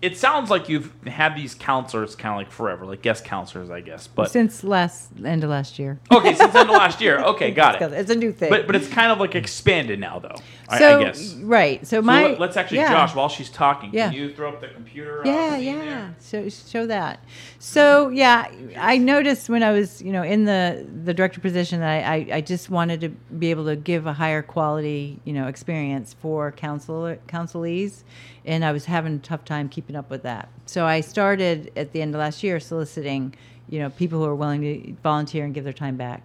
[0.00, 3.80] it, sounds like you've had these counselors kind of like forever, like guest counselors, I
[3.80, 4.06] guess.
[4.06, 5.98] But Since last end of last year.
[6.12, 7.18] okay, since end of last year.
[7.28, 7.92] Okay, got it.
[7.92, 8.48] It's a new thing.
[8.50, 10.36] But but it's kind of like expanded now, though.
[10.68, 11.34] I, so I guess.
[11.34, 11.86] right.
[11.86, 12.92] So So my let, us actually, yeah.
[12.92, 14.08] Josh, while she's talking, Yeah.
[14.10, 15.22] can you throw up the computer?
[15.24, 16.10] Yeah, yeah.
[16.18, 17.22] So show that.
[17.58, 22.04] So yeah, I noticed when I was, you know, in the the director position that
[22.06, 25.48] I, I, I just wanted to be able to give a higher quality, you know,
[25.48, 28.04] experience for counsel counselees,
[28.44, 30.48] and I was having a tough time keeping up with that.
[30.66, 33.34] So I started at the end of last year soliciting,
[33.68, 36.22] you know, people who are willing to volunteer and give their time back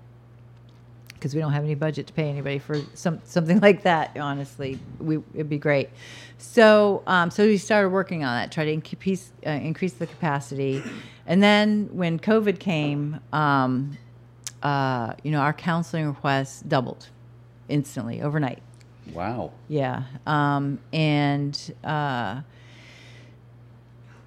[1.24, 4.18] because we don't have any budget to pay anybody for some something like that.
[4.18, 5.90] Honestly, we it'd be great.
[6.38, 10.84] So um, so we started working on that, try to increase uh, increase the capacity,
[11.26, 13.98] and then when COVID came, um,
[14.62, 17.08] uh, you know, our counseling requests doubled
[17.70, 18.62] instantly overnight.
[19.14, 19.52] Wow.
[19.70, 22.42] Yeah, um, and uh,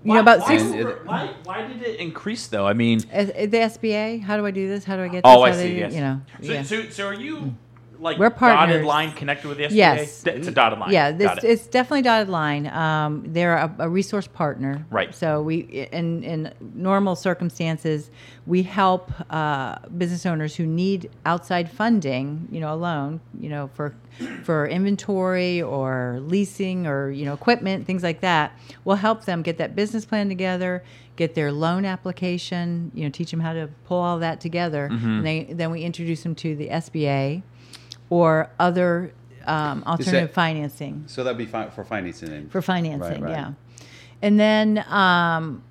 [0.06, 0.62] you Why, know about why, six.
[0.72, 2.64] Why, why, why did it increase though?
[2.64, 3.06] I mean, the
[3.72, 4.22] SBA.
[4.22, 4.84] How do I do this?
[4.84, 5.22] How do I get?
[5.24, 5.54] oh, this?
[5.54, 5.74] I How do see.
[5.74, 5.94] do- Yes.
[5.94, 6.20] You know.
[6.42, 6.62] So, yeah.
[6.62, 7.56] so, so are you
[7.98, 8.84] like We're dotted partners.
[8.86, 9.70] line connected with the SBA?
[9.74, 10.92] Yes, it's a dotted line.
[10.92, 11.48] Yeah, it's, it.
[11.50, 12.66] it's definitely dotted line.
[12.68, 15.14] Um, they're a, a resource partner, Right.
[15.14, 15.60] So we,
[15.92, 18.10] in in normal circumstances,
[18.46, 23.68] we help uh, business owners who need outside funding, you know, a loan, you know,
[23.74, 23.94] for
[24.44, 28.52] for inventory or leasing or you know equipment, things like that.
[28.84, 30.82] We'll help them get that business plan together,
[31.16, 35.06] get their loan application, you know, teach them how to pull all that together, Mm-hmm.
[35.08, 37.42] and they, then we introduce them to the SBA
[38.10, 39.12] or other
[39.46, 42.32] um, alternative financing So that'd be fine for financing.
[42.32, 43.30] And, for financing, right.
[43.30, 43.52] yeah.
[44.22, 45.62] And then, um,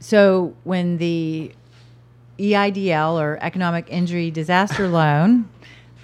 [0.00, 1.52] so when the
[2.38, 5.48] EIDL or Economic Injury Disaster Loan,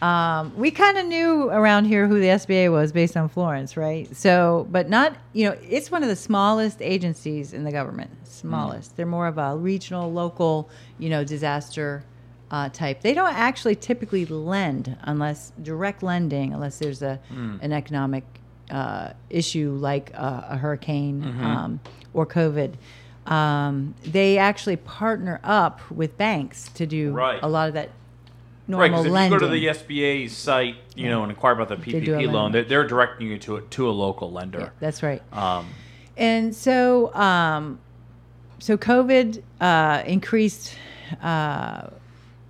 [0.02, 4.14] um, we kind of knew around here who the SBA was based on Florence, right?
[4.14, 8.96] So, but not, you know, it's one of the smallest agencies in the government, smallest.
[8.96, 12.04] They're more of a regional, local, you know, disaster
[12.50, 13.00] uh, type.
[13.02, 18.24] They don't actually typically lend unless direct lending, unless there's a an economic
[18.70, 21.80] uh, issue like uh, a hurricane um,
[22.14, 22.74] or COVID.
[23.26, 27.38] Um, they actually partner up with banks to do Right.
[27.42, 27.90] a lot of that
[28.66, 29.32] normal Right, because if lending.
[29.32, 32.24] you go to the SBA site, you know, and inquire about the They a PPP
[32.24, 32.52] loan, loan.
[32.52, 34.58] they're, they're directing you to a, to a local lender.
[34.60, 35.22] Yeah, that's right.
[35.34, 35.66] Um,
[36.16, 37.78] And so, um,
[38.58, 40.74] so COVID uh, increased
[41.22, 41.88] uh,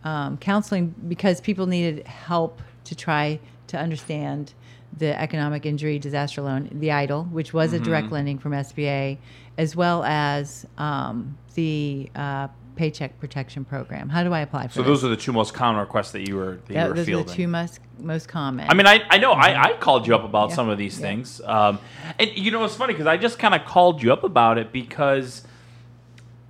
[0.05, 4.55] um, counseling because people needed help to try to understand
[4.97, 9.19] the economic injury disaster loan, the EIDL, which was a direct lending from SBA,
[9.59, 14.09] as well as um, the uh, Paycheck Protection Program.
[14.09, 14.87] How do I apply for so this?
[14.89, 17.05] those are the two most common requests that you were that you were those are
[17.05, 17.27] fielding.
[17.27, 18.71] the two most most common.
[18.71, 20.55] I mean, I, I know I, I called you up about Yeah.
[20.57, 21.07] some of these Yeah.
[21.07, 21.81] things, um,
[22.19, 24.73] and you know it's funny because I just kind of called you up about it
[24.73, 25.43] because,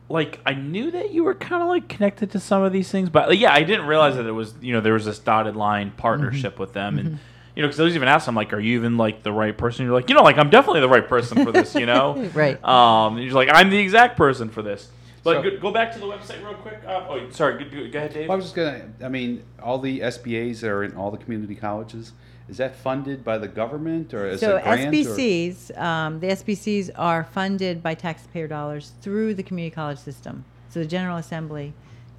[0.09, 3.11] like, I knew that you were kind of like connected to some of these things,
[3.11, 5.93] but yeah, I didn't realize that it was you know there was this dotted line
[5.97, 6.61] partnership Mm-hmm.
[6.63, 7.19] with them, and
[7.55, 9.57] you know because I was even asked, I'm like, are you even like the right
[9.57, 9.85] person?
[9.85, 12.63] You're like, you know, like I'm definitely the right person for this, you know, Right.
[12.65, 14.89] Um, and you're like, I'm the exact person for this.
[15.25, 16.81] But So- go, go back to the website real quick.
[16.87, 17.63] Uh, oh, sorry.
[17.65, 18.29] Go, go ahead, Dave.
[18.29, 18.89] Well, I was just gonna.
[19.03, 22.13] I mean, all the SBAs that are in all the community colleges.
[22.49, 24.95] Is that funded by the government or is so it a grant?
[24.95, 30.45] or- SBCs, um, the SBCs are funded by taxpayer dollars through the community college system.
[30.71, 31.75] So the General Assembly,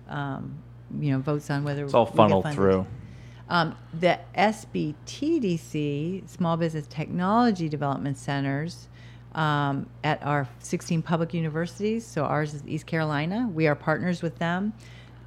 [0.08, 0.60] um,
[1.00, 2.86] you know, votes on whether It's all we get funneled through.
[3.50, 8.88] Um, the SBTDC, Small Business Technology Development Centers,
[9.34, 12.06] um, at our 16 public universities.
[12.06, 13.50] So ours is East Carolina.
[13.52, 14.74] We are partners with them.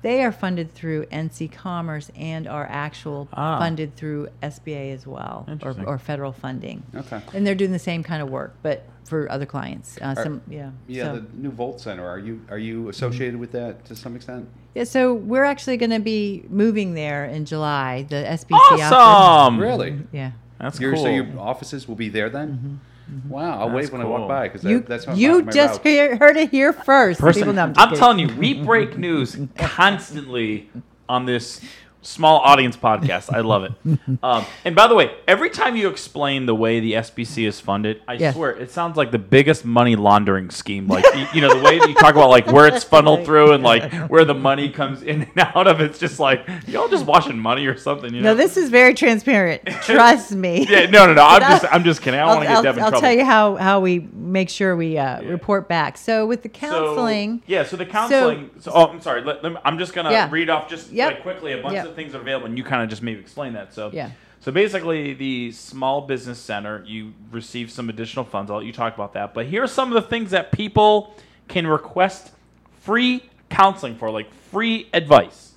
[0.03, 3.59] They are funded through NC Commerce and are actual Ah.
[3.59, 6.83] funded through SBA as well, or, or federal funding.
[6.95, 7.21] Okay.
[7.33, 9.99] And they're doing the same kind of work, but for other clients.
[10.01, 10.71] Uh, Are- some, yeah.
[10.89, 12.07] Yeah, so, the new Volt Center.
[12.07, 14.49] Are you are you associated with that to some extent?
[14.75, 18.07] yeah, so we're actually going to be moving there in July.
[18.09, 18.93] The SBC office.
[18.93, 19.61] Awesome.
[19.61, 19.99] Really?
[20.13, 20.33] Yeah.
[20.59, 21.03] That's Your, cool.
[21.03, 22.81] So your offices will be there then?
[23.13, 23.29] Mm-hmm.
[23.29, 23.61] Wow!
[23.61, 24.13] I'll That's wave when I cool.
[24.21, 25.87] walk by because You, that's my, you my just route.
[25.87, 27.21] hear, heard it here first.
[27.21, 27.99] Person, People know I'm I'm, kidding.
[27.99, 30.71] telling you, we break news constantly
[31.09, 31.61] on this
[32.03, 33.33] small audience podcast.
[33.33, 33.73] I love it.
[34.23, 38.03] Um, and by the way, every time you explain the way the SBC is funded,
[38.07, 38.35] I Yes.
[38.35, 40.87] swear it sounds like the biggest money laundering scheme.
[40.87, 43.53] Like you, you know, the way that you talk about like where it's funneled through
[43.53, 45.81] and like where the money comes in and out of.
[45.81, 48.13] It's just like y'all just washing money or something.
[48.15, 48.31] You know?
[48.31, 49.63] No, this is very transparent.
[49.83, 50.67] Trust me.
[50.69, 51.25] Yeah, no, no, no.
[51.25, 52.21] I'm just, I'm just kidding.
[52.21, 53.01] I I'll, want to get I'll- Deb in I'll trouble.
[53.03, 55.97] tell you how, how we make sure we uh, report back.
[55.97, 57.65] So with the So- counseling, yeah.
[57.65, 58.51] So the counseling.
[58.61, 59.23] So, oh, I'm sorry.
[59.23, 60.29] Let, let me- I'm just gonna Yeah.
[60.31, 61.13] read off just Yep.
[61.15, 61.87] like quickly a bunch Yep.
[61.87, 63.73] of things that are available, and you kind of just maybe explain that.
[63.75, 64.11] So Yeah.
[64.41, 68.51] So basically, the small business center, you receive some additional funds.
[68.51, 69.35] I'll let you talk about that.
[69.35, 71.15] But here are some of the things that people
[71.47, 72.33] can request
[72.81, 75.53] free counseling for, like free advice.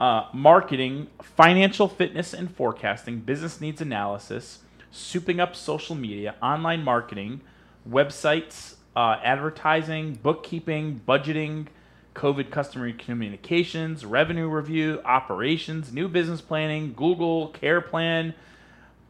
[0.00, 4.58] Uh, marketing, financial fitness and forecasting, business needs analysis,
[4.92, 7.40] souping up social media, online marketing,
[7.88, 11.68] websites, uh, advertising, bookkeeping, budgeting,
[12.14, 18.34] COVID customer communications, revenue review, operations, new business planning, Google Care Plan,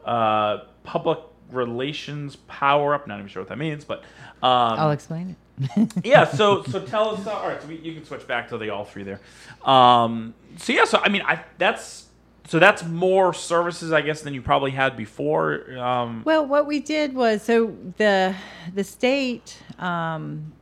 [0.03, 1.19] uh, public
[1.51, 3.07] relations power up.
[3.07, 3.99] Not even sure what that means, but
[4.41, 5.89] um, I'll explain it.
[6.03, 6.25] yeah.
[6.25, 7.25] So so tell us.
[7.25, 7.61] Uh, all right.
[7.61, 9.19] So we, you can switch back to the all three there.
[9.63, 10.85] Um, so yeah.
[10.85, 12.05] So I mean, I that's
[12.47, 15.77] so that's more services, I guess, than you probably had before.
[15.77, 18.35] Um, Well, what we did was so the
[18.73, 20.53] the state, um,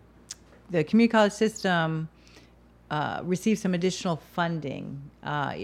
[0.70, 2.10] the community college system,
[2.94, 5.02] uh, received some additional funding.
[5.24, 5.56] Uh,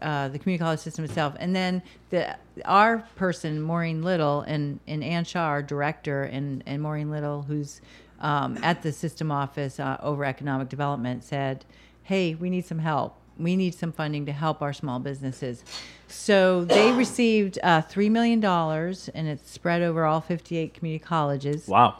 [0.00, 5.04] uh, the community college system itself, and then the our person Maureen Little and and
[5.04, 7.82] Ann Shaw, our director, and and Maureen Little, who's
[8.20, 11.66] um, at the system office uh, over economic development, said,
[12.02, 13.16] "Hey, we need some help.
[13.38, 15.64] We need some funding to help our small businesses."
[16.08, 21.68] So they received uh, three million dollars, and it's spread over all fifty-eight community colleges,
[21.68, 21.98] wow,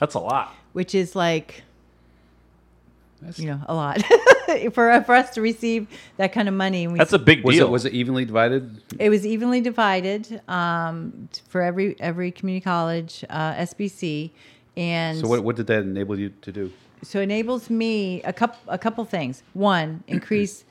[0.00, 0.54] that's a lot.
[0.72, 1.63] which is like
[3.20, 4.02] That's- you know a lot
[4.72, 6.86] for for us to receive that kind of money.
[6.86, 7.66] we That's a big was deal.
[7.66, 8.82] it was it evenly divided?
[8.98, 14.30] it was evenly divided um, for every every community college uh, SBC,
[14.76, 16.72] and So what what did that enable you to do?
[17.02, 19.42] so it enables me a couple a couple things.
[19.54, 20.64] One, increase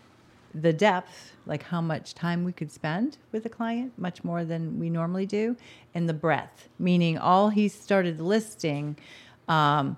[0.55, 4.79] the depth, like how much time we could spend with a client, much more than
[4.79, 5.55] we normally do,
[5.95, 8.95] and the breadth, meaning all he started listing,
[9.47, 9.97] um,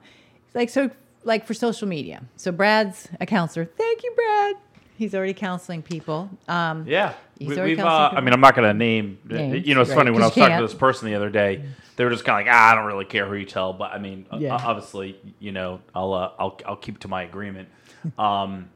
[0.53, 0.89] like so,
[1.25, 2.23] like for social media.
[2.37, 3.65] So Brad's a counselor.
[3.65, 4.55] Thank you, Brad.
[4.97, 6.29] He's already counseling people.
[6.47, 7.13] Um, Yeah.
[7.37, 9.17] He's We, already have counseling uh, I mean, I'm not going to name.
[9.25, 11.29] Names, you know, it's right, funny when I was talking to this person the other
[11.29, 11.65] day.
[11.97, 13.91] They were just kind of like, ah, I don't really care who you tell, but
[13.91, 14.53] I mean, uh, Yeah.
[14.55, 17.67] obviously, you know, I'll uh, I'll I'll keep to my agreement.
[18.19, 18.69] Um,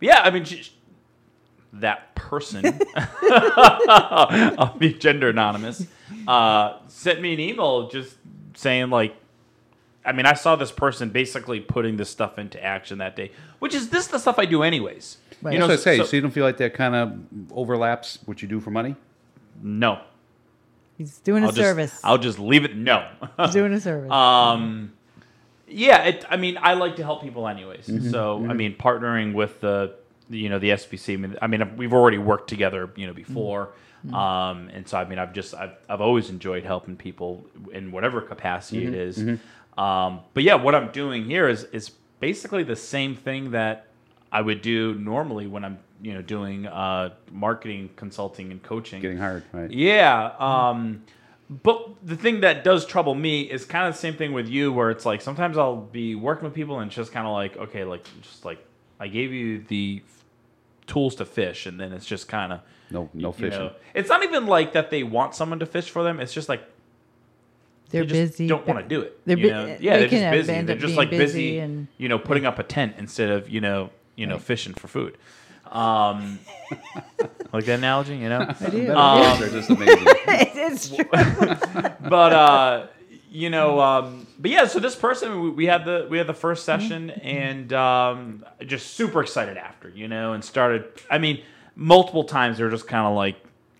[0.00, 0.70] yeah, I mean, she,
[1.72, 2.64] that person,
[2.96, 5.84] I'll be gender anonymous,
[6.28, 8.14] uh, sent me an email just
[8.54, 9.14] saying like,
[10.06, 13.74] I mean, I saw this person basically putting this stuff into action that day, which
[13.74, 15.18] is this the stuff I do anyways.
[15.42, 15.52] Right.
[15.54, 15.96] You That's know, what I say.
[15.98, 17.18] so- So, you don't feel like that kind of
[17.52, 18.96] overlaps what you do for money?
[19.62, 20.00] no,
[20.98, 21.90] he's doing a I'll service.
[21.92, 22.76] Just, I'll just leave it.
[22.76, 23.08] No.
[23.40, 24.10] he's doing a service.
[24.22, 24.92] um,
[25.66, 26.04] yeah.
[26.04, 27.86] It, I mean, I like to help people anyways.
[27.86, 28.10] Mm-hmm.
[28.10, 29.94] So I mean, partnering with the,
[30.30, 31.14] the, you know, the SBC.
[31.14, 33.70] I mean, I mean, we've already worked together, you know, before.
[34.06, 34.14] Mm-hmm.
[34.14, 38.20] Um, and so I mean, I've just I've, I've always enjoyed helping people in whatever
[38.20, 38.94] capacity Mm-hmm.
[38.94, 39.40] it is.
[39.78, 43.86] Um, but yeah, what I'm doing here is is basically the same thing that
[44.32, 49.00] I would do normally when I'm you know doing uh, marketing consulting and coaching.
[49.02, 49.70] Getting hired, right?
[49.70, 50.32] Yeah.
[50.38, 51.04] Um,
[51.48, 54.72] but the thing that does trouble me is kind of the same thing with you,
[54.72, 57.56] where it's like sometimes I'll be working with people and it's just kind of like,
[57.56, 58.58] okay, like just like
[58.98, 60.02] I gave you the
[60.86, 62.60] tools to fish, and then it's just kind of
[62.90, 63.70] No, no fishing.
[63.94, 66.18] it's not even like that they want someone to fish for them.
[66.18, 66.62] It's just like
[67.90, 68.46] they're they just busy.
[68.46, 69.20] Don't want to do it.
[69.24, 69.66] They're you know?
[69.66, 70.62] they Yeah, they're just busy.
[70.62, 73.60] They're just like busy, busy and- you know, putting up a tent instead of you
[73.60, 75.16] know, you know, fishing for food.
[75.70, 76.38] Um,
[77.52, 78.46] like that analogy, you know.
[78.60, 78.94] I do.
[78.94, 79.96] Um, They're just amazing.
[80.06, 81.04] it's true.
[82.08, 82.86] but uh
[83.28, 86.32] you know um but yeah so this person we, we had the we had the
[86.34, 91.42] first session and um just super excited after you know and started i mean
[91.74, 93.36] multiple times they were just kind of like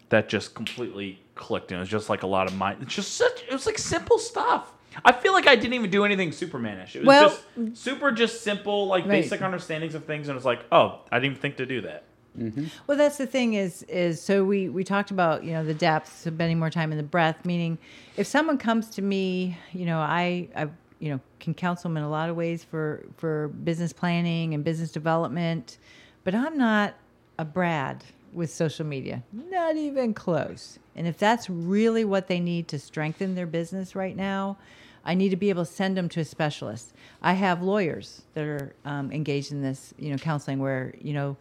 [0.08, 3.14] that just completely clicked and it was just like a lot of mind it's just
[3.14, 4.72] such it was like simple stuff
[5.04, 6.96] I feel like I didn't even do anything Supermanish.
[6.96, 9.20] It was Well- just super, just simple, like Right.
[9.22, 12.04] basic understandings of things, and it's like, oh, I didn't even think to do that.
[12.38, 12.64] Mm-hmm.
[12.86, 16.20] Well, that's the thing is is so we we talked about you know the depth,
[16.20, 17.44] spending more time in the breath.
[17.44, 17.76] Meaning,
[18.16, 20.68] if someone comes to me, you know, I I
[20.98, 24.64] you know can counsel them in a lot of ways for for business planning and
[24.64, 25.76] business development,
[26.24, 26.94] but I'm not
[27.38, 28.02] a Brad
[28.36, 30.78] with social media, not even close.
[30.94, 34.58] And if that's really what they need to strengthen their business right now,
[35.04, 36.92] I need to be able to send them to a specialist.
[37.22, 41.36] I have lawyers that are um, engaged in this, you know, counseling where, you know,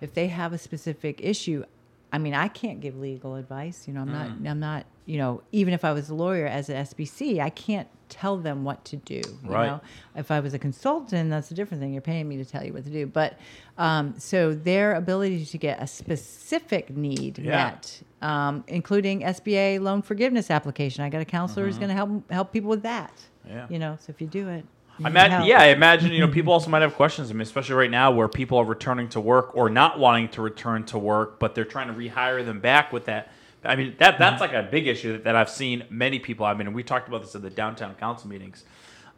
[0.00, 1.64] if they have a specific issue,
[2.12, 3.88] I mean, I can't give legal advice.
[3.88, 6.68] You know, I'm not, I'm not, you know, even if I was a lawyer as
[6.68, 9.14] an SBC, I can't tell them what to do.
[9.14, 9.66] You Right.
[9.66, 9.80] know,
[10.14, 11.92] if I was a consultant, that's a different thing.
[11.92, 13.06] You're paying me to tell you what to do.
[13.06, 13.38] But
[13.78, 17.50] um, so their ability to get a specific need Yeah.
[17.50, 21.02] met, um, including SBA loan forgiveness application.
[21.04, 23.12] I got a counselor who's going to help help people with that.
[23.48, 23.66] Yeah.
[23.68, 24.64] You know, so if you do it,
[25.04, 27.30] I imagine, yeah, I imagine you know people also might have questions.
[27.30, 30.42] I mean, especially right now where people are returning to work or not wanting to
[30.42, 33.30] return to work, but they're trying to rehire them back with that.
[33.64, 34.54] I mean, that that's mm-hmm.
[34.54, 36.46] like a big issue that, that I've seen many people.
[36.46, 38.64] I mean, we talked about this at the downtown council meetings.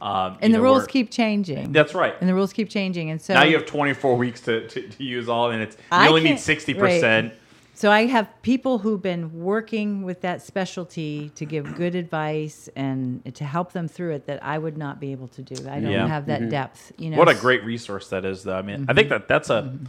[0.00, 1.72] Um, And the know, rules keep changing.
[1.72, 2.14] That's right.
[2.20, 3.10] And the rules keep changing.
[3.10, 5.82] And so now you have 24 weeks to, to, to use all, and it's you
[5.90, 7.34] I only need 60 percent.
[7.74, 13.32] So I have people who've been working with that specialty to give good advice and
[13.36, 15.54] to help them through it that I would not be able to do.
[15.68, 16.08] I don't Yeah.
[16.08, 16.50] have that mm-hmm.
[16.50, 16.90] depth.
[16.98, 18.56] You know, What a great resource that is, though.
[18.56, 19.18] I mean, I think mm-hmm.
[19.18, 19.72] that that's a.
[19.72, 19.86] I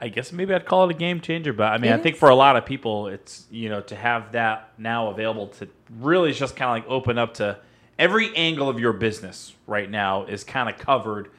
[0.00, 2.14] I guess maybe I'd call it a game changer, but I mean, It I think
[2.14, 2.20] is.
[2.20, 5.68] for a lot of people, it's you know to have that now available to
[5.98, 7.58] really just kind of like open up to
[7.98, 11.30] every angle of your business right now is kind of covered,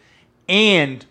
[0.48, 1.06] and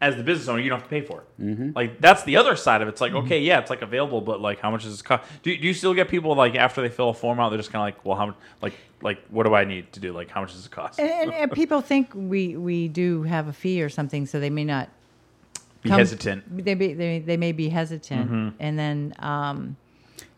[0.00, 1.42] as the business owner, you don't have to pay for it.
[1.42, 1.70] Mm-hmm.
[1.76, 2.92] Like that's the other side of it.
[2.92, 5.24] It's like okay, yeah, it's like available, but like how much does this cost?
[5.42, 7.70] Do, do you still get people like after they fill a form out, they're just
[7.70, 8.36] kind of like, well, how much?
[8.60, 10.12] Like like what do I need to do?
[10.12, 10.98] Like how much does it cost?
[10.98, 14.50] and, and, and people think we we do have a fee or something, so they
[14.50, 14.88] may not
[15.82, 16.64] Be come- hesitant.
[16.64, 18.48] They be, they they may be hesitant, Mm-hmm.
[18.60, 19.76] and then um,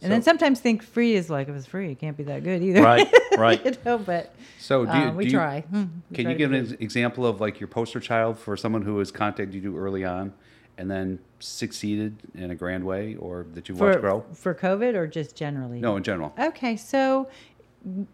[0.02, 2.62] and then sometimes think free is like if it's free, it can't be that good
[2.62, 2.82] either.
[2.82, 3.06] Right,
[3.38, 3.64] right.
[3.64, 5.60] you know, but So do you, uh, we do you- try.
[5.62, 8.56] Hmm, we Can try you give an ex- example of like your poster child for
[8.56, 10.32] someone who has contacted you early on
[10.76, 14.24] and then succeeded in a grand way or that you watched for grow?
[14.34, 15.78] for COVID or just generally?
[15.80, 16.34] No, in general.
[16.38, 17.28] Okay, so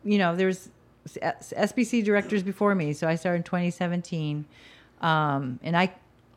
[0.04, 0.68] you know, there's
[1.22, 2.92] S- SBC directors before me.
[2.92, 4.44] So I started in 2017,
[5.00, 5.92] um, and I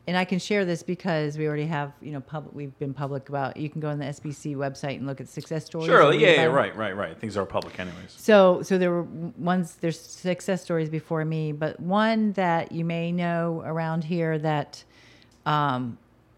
[0.06, 2.54] and I can share this because we already have you know public.
[2.54, 3.56] We've been public about.
[3.56, 5.88] You can go on the SBC website and look at success stories.
[5.88, 7.18] Sure, yeah, yeah, right, right, right.
[7.18, 8.14] Things are public, anyways.
[8.16, 9.76] So, so there were ones.
[9.76, 14.84] There's success stories before me, but one that you may know around here that
[15.46, 15.96] um,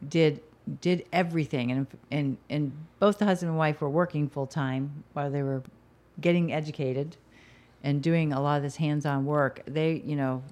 [0.09, 0.41] did
[0.81, 5.31] did everything, and and and both the husband and wife were working full time while
[5.31, 5.63] they were
[6.21, 7.17] getting educated
[7.83, 9.61] and doing a lot of this hands-on work.
[9.67, 10.43] They, you know,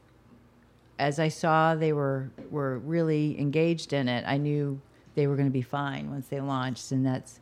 [1.05, 4.81] as I saw they were were really engaged in it, I knew
[5.15, 7.41] they were going to be fine once they launched, and that's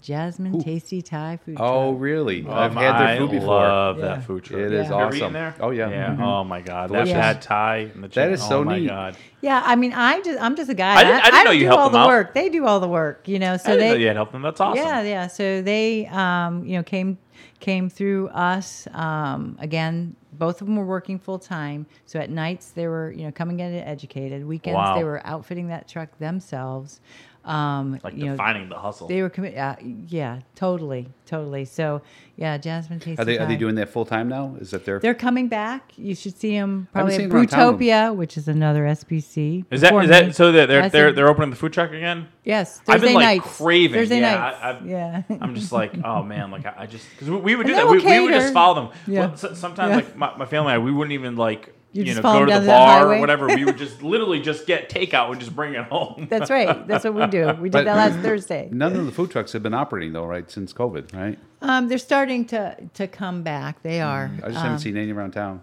[0.00, 1.56] Jasmine Tasty Thai Food.
[1.60, 2.02] Oh, Truck.
[2.02, 2.42] really?
[2.44, 3.60] Um, I've had their I food before.
[3.60, 4.04] I love Yeah.
[4.06, 4.60] that food truck.
[4.60, 4.78] It Yeah.
[4.80, 5.32] is Have You ever eaten awesome.
[5.34, 5.54] there?
[5.60, 5.90] Oh yeah.
[5.90, 6.16] Yeah.
[6.16, 6.20] Mhm.
[6.22, 7.12] Oh my god, that Delicious.
[7.14, 8.32] pad thai and the That chicken.
[8.32, 8.88] is so oh my neat.
[8.88, 9.16] god.
[9.42, 10.94] Yeah, I mean, I just I'm just a guy.
[10.96, 12.08] I didn't- I didn't know you do helped all them the out.
[12.08, 12.34] work.
[12.34, 13.56] They do all the work, you know.
[13.56, 14.42] So I didn't know they you had helped them.
[14.42, 14.84] That's awesome.
[14.84, 15.26] Yeah, yeah.
[15.28, 17.18] So they, um, you know, came
[17.60, 18.88] came through us.
[18.92, 21.86] Um, again, both of them were working full time.
[22.06, 24.46] So at nights they were, you know, coming in and educated.
[24.46, 24.94] Weekends Wow.
[24.96, 27.00] they were outfitting that truck themselves.
[27.44, 29.08] Um, Like you know, defining the hustle.
[29.08, 29.58] they were committed.
[29.58, 29.74] Uh,
[30.08, 31.64] yeah, totally, totally.
[31.64, 32.02] So
[32.36, 34.56] yeah, Jasmine Tasty Are they are they doing that full time now?
[34.60, 35.92] Is that their They're coming back.
[35.96, 37.78] You should see them probably at seen them around town.
[37.78, 39.64] Brutopia, which is another SBC.
[39.72, 40.20] is that before is me.
[40.20, 42.28] that so that they're they're they're opening the food truck again?
[42.44, 43.56] Yes, I've Thursday been like nights.
[43.56, 43.98] craving.
[44.00, 44.58] Thursday yeah, nights.
[44.62, 45.22] I, I've, yeah.
[45.40, 47.80] I'm just like, oh man, like I, I just because we, we would do And
[47.80, 47.90] that.
[47.90, 48.90] We, we would just follow them.
[49.08, 49.20] Yeah.
[49.26, 49.96] Well, so- sometimes Yeah.
[49.96, 52.44] like my, my family, I, we wouldn't even like You you, just know go to
[52.46, 53.16] the down the bar highway?
[53.18, 53.46] or whatever.
[53.48, 56.26] We would just literally just get takeout and just bring it home.
[56.30, 56.86] That's right.
[56.86, 57.48] That's what we do.
[57.60, 58.68] We did But- that last Thursday.
[58.72, 60.50] none of the food trucks have been operating though, right?
[60.50, 61.38] Since COVID, right?
[61.60, 63.82] Um, they're starting to to come back.
[63.82, 64.30] They are.
[64.42, 65.60] I just Um, haven't seen any around town.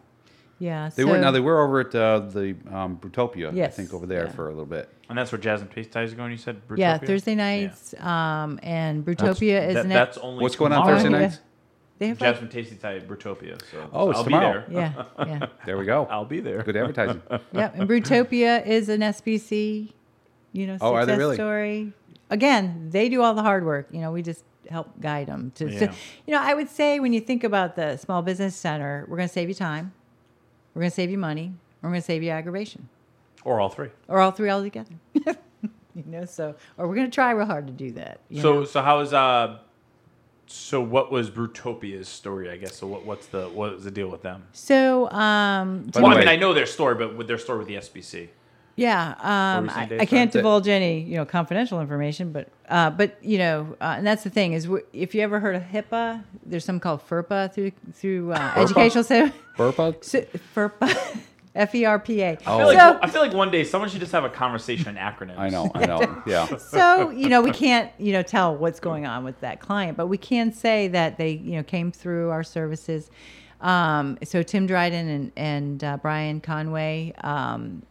[0.59, 0.89] Yeah.
[0.93, 4.05] They so, were now they were over at uh, the um, Brutopia, I think, over
[4.05, 4.31] there yeah.
[4.31, 4.89] for a little bit.
[5.09, 6.31] and that's where Jasmine Tasty Thai's is going.
[6.31, 6.77] You said Brutopia.
[6.77, 7.07] Yeah, Brutopia?
[7.07, 7.37] Thursday Yeah.
[7.65, 7.93] nights.
[7.99, 10.95] Um, and That's- Brutopia is that- an that's only What's going on tomorrow.
[11.01, 11.19] Thursday yeah.
[11.27, 11.39] nights?
[11.99, 13.59] They have like, Jasmine Tasty Thai Brutopia.
[13.71, 14.63] So, Oh, so it's I'll tomorrow.
[14.67, 14.95] be there.
[15.19, 16.07] yeah, yeah, There we go.
[16.09, 16.63] I'll be there.
[16.63, 17.21] Good advertising.
[17.51, 17.71] yeah.
[17.73, 19.91] And Brutopia is an SBC.
[20.53, 21.35] You know, Oh, are success they really?
[21.35, 21.93] story.
[22.31, 23.89] Again, they do all the hard work.
[23.91, 25.69] You know, we just help guide them to.
[25.79, 25.93] to-
[26.25, 29.27] you know, I would say when you think about the small business center, we're going
[29.29, 29.93] to save you time.
[30.73, 31.53] We're going to save you money.
[31.81, 32.87] We're going to save you aggravation.
[33.43, 33.89] Or all three.
[34.07, 34.91] or all three all together.
[35.95, 38.19] you know, so or we're gonna try real hard to do that.
[38.29, 38.63] you So know.
[38.65, 39.59] so how is uh
[40.51, 42.49] So what was Brutopia's story?
[42.49, 42.75] I guess.
[42.75, 44.43] So what, what's the what is the deal with them?
[44.51, 47.59] So, um, By the Well, I mean, I know their story, but with their story
[47.59, 48.29] with the SBC.
[48.75, 50.41] Yeah, um, were you saying, I, I can't Sorry.
[50.41, 54.29] divulge any you know confidential information, but uh, but you know, uh, and that's the
[54.29, 58.31] thing is w- if you ever heard of HIPAA, there's something called FERPA through through
[58.31, 60.03] uh, educational so, Burpa?
[60.03, 60.21] so
[60.55, 61.19] FERPA,
[61.59, 62.31] F E R P A.
[62.31, 62.57] I feel, Oh.
[62.67, 65.37] like, I feel like one day someone should just have a conversation in acronyms.
[65.37, 66.23] I know, I know.
[66.25, 66.57] Yeah.
[66.57, 70.07] so you know we can't you know tell what's going on with that client, but
[70.07, 73.11] we can say that they you know came through our services.
[73.61, 77.83] Um, so Tim Dryden and and uh, Brian Conway, um,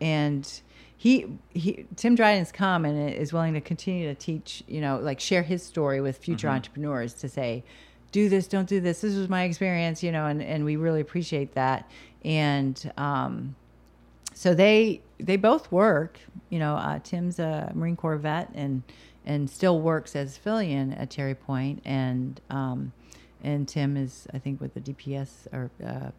[0.00, 0.60] and
[0.96, 5.20] he he Tim Dryden's come and is willing to continue to teach you know like
[5.20, 7.62] share his story with future entrepreneurs to say
[8.10, 11.00] do this don't do this this was my experience you know and and we really
[11.00, 11.88] appreciate that
[12.24, 13.54] and um,
[14.34, 16.18] so they they both work.
[16.50, 18.82] You know, uh, Tim's a Marine Corps vet and
[19.24, 22.92] and still works as civilian at Cherry Point, and um,
[23.42, 26.10] and Tim is I think with the DPS or uh,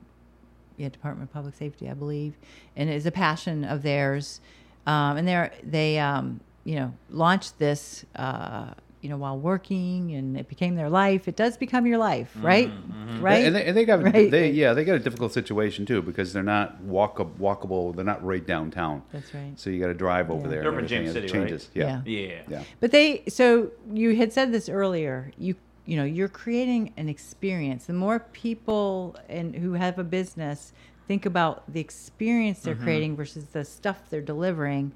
[0.77, 2.35] yeah Department of Public Safety, I believe,
[2.75, 4.41] and is a passion of theirs.
[4.87, 8.05] Um, and they're they um, you know launched this.
[8.15, 8.73] Uh,
[9.05, 11.27] you know, while working, and it became their life.
[11.27, 12.69] It does become your life, mm-hmm, right?
[12.71, 13.21] Mm-hmm.
[13.21, 13.45] Right.
[13.45, 14.31] And they, and they got Right.
[14.31, 17.95] they yeah they got a difficult situation too because they're not walk walkable.
[17.95, 19.03] They're not right downtown.
[19.13, 19.53] That's right.
[19.57, 20.47] So you got to drive over Yeah.
[20.49, 20.61] there.
[20.61, 21.29] They're and from James everything.
[21.29, 21.47] City, right?
[21.49, 21.69] changes.
[21.75, 22.01] Yeah.
[22.03, 22.41] Yeah.
[22.49, 22.63] Yeah.
[22.79, 25.31] But they so you had said this earlier.
[25.37, 25.53] You
[25.85, 27.85] you know you're creating an experience.
[27.85, 30.73] The more people and who have a business
[31.07, 32.83] think about the experience they're mm-hmm.
[32.83, 34.91] creating versus the stuff they're delivering,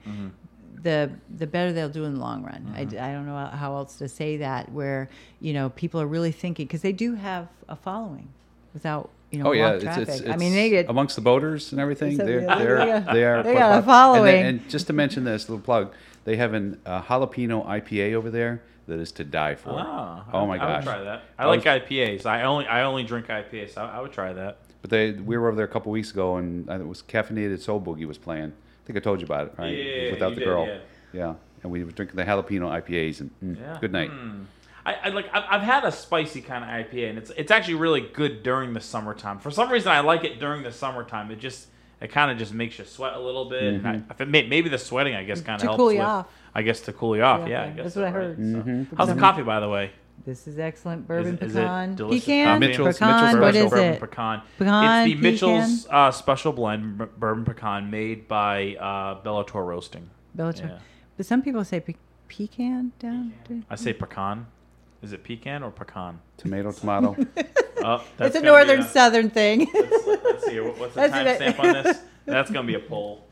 [0.82, 2.74] the the better they'll do in the long run.
[2.76, 4.72] I, I don't know how else to say that.
[4.72, 5.10] Where
[5.42, 8.30] you know people are really thinking because they do have a following
[8.74, 11.72] without you know Oh yeah, it's, it's, it's I mean they get amongst the boaters
[11.72, 12.16] and everything.
[12.18, 14.24] So, they're yeah, they're they got- they are they got a pop- And, following.
[14.26, 15.94] then- and just to mention this little plug,
[16.26, 19.72] they have an uh, jalapeno IPA over there that is to die for.
[19.78, 20.86] Ah, oh I- my I gosh!
[20.86, 21.22] would try that.
[21.38, 22.26] I, I like was- IPAs.
[22.26, 23.74] I only I only drink IPAs.
[23.74, 24.58] So I, I would try that.
[24.82, 27.82] But they we were over there a couple weeks ago and it was caffeinated soul
[27.82, 28.54] boogie was playing.
[28.90, 29.68] I think I told you about it, right?
[29.78, 30.66] Yeah, Without the did, girl.
[30.66, 30.78] yeah.
[31.14, 31.34] Yeah.
[31.62, 33.78] And we were drinking the jalapeno IPAs and mm, Yeah.
[33.80, 34.10] good night.
[34.10, 34.44] Hmm.
[34.84, 35.28] I, I like.
[35.32, 38.74] I've, I've had a spicy kind of IPA, and it's it's actually really good during
[38.74, 39.38] the summertime.
[39.38, 41.30] For some reason, I like it during the summertime.
[41.30, 41.68] It just
[42.02, 43.62] it kind of just makes you sweat a little bit.
[43.76, 46.08] And I, may, maybe the sweating, I guess, kind of To helps cool you with-
[46.08, 46.28] off.
[46.56, 47.48] I guess to cool you off.
[47.48, 48.24] Yeah, I Yeah, guess that's what I so, right?
[48.24, 48.36] heard.
[48.38, 48.96] So- Mm-hmm.
[48.96, 49.92] How's the coffee, by the way?
[50.26, 52.68] This is excellent bourbon is it pecan delicious pecan coffee?
[52.68, 53.20] Mitchell's- pecan.
[53.40, 54.00] Mitchell's what Special bourbon it?
[54.00, 54.42] Pecan.
[54.58, 60.10] Pecan, It's the Mitchell's uh, special blend bourbon pecan made by uh, Bellator Roasting.
[60.38, 60.70] Bellator.
[60.70, 60.78] Yeah.
[61.18, 61.96] But some people say pe-
[62.28, 63.34] pecan down.
[63.48, 63.62] there.
[63.70, 64.48] I say pecan.
[65.02, 66.20] Is it pecan or pecan?
[66.38, 67.16] Tomato, tomato.
[67.82, 69.66] Oh, that's It's a northern a- southern thing.
[69.74, 70.60] Let's, let's see.
[70.60, 71.56] What's the That's it.
[71.56, 71.98] timestamp on this?
[72.26, 73.24] That's gonna be a poll.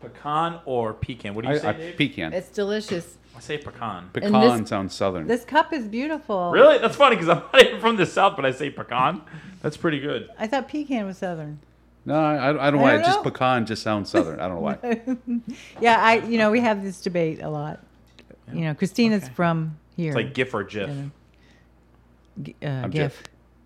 [0.00, 1.34] Pecan or pecan?
[1.34, 1.96] What do you I, say, I, Dave?
[1.98, 2.32] pecan.
[2.32, 3.17] it's delicious.
[3.38, 4.10] I say pecan.
[4.12, 5.26] Pecan this- sounds southern.
[5.28, 6.50] This cup is beautiful.
[6.50, 6.78] Really?
[6.78, 9.22] That's funny because I'm not even from the south, but I say pecan.
[9.62, 10.28] That's pretty good.
[10.38, 11.60] I thought pecan was southern.
[12.04, 12.92] no, I, I don't know I why.
[12.96, 13.30] don't just know.
[13.30, 14.40] pecan just sounds southern.
[14.40, 15.40] I don't know why.
[15.80, 17.80] Yeah, I you know we have this debate a lot.
[18.52, 19.32] You know, Christina's Okay.
[19.34, 20.08] from here.
[20.08, 20.88] It's like GIF or GIF.
[20.88, 21.10] you know.
[22.42, 23.22] G- uh, I'm GIF.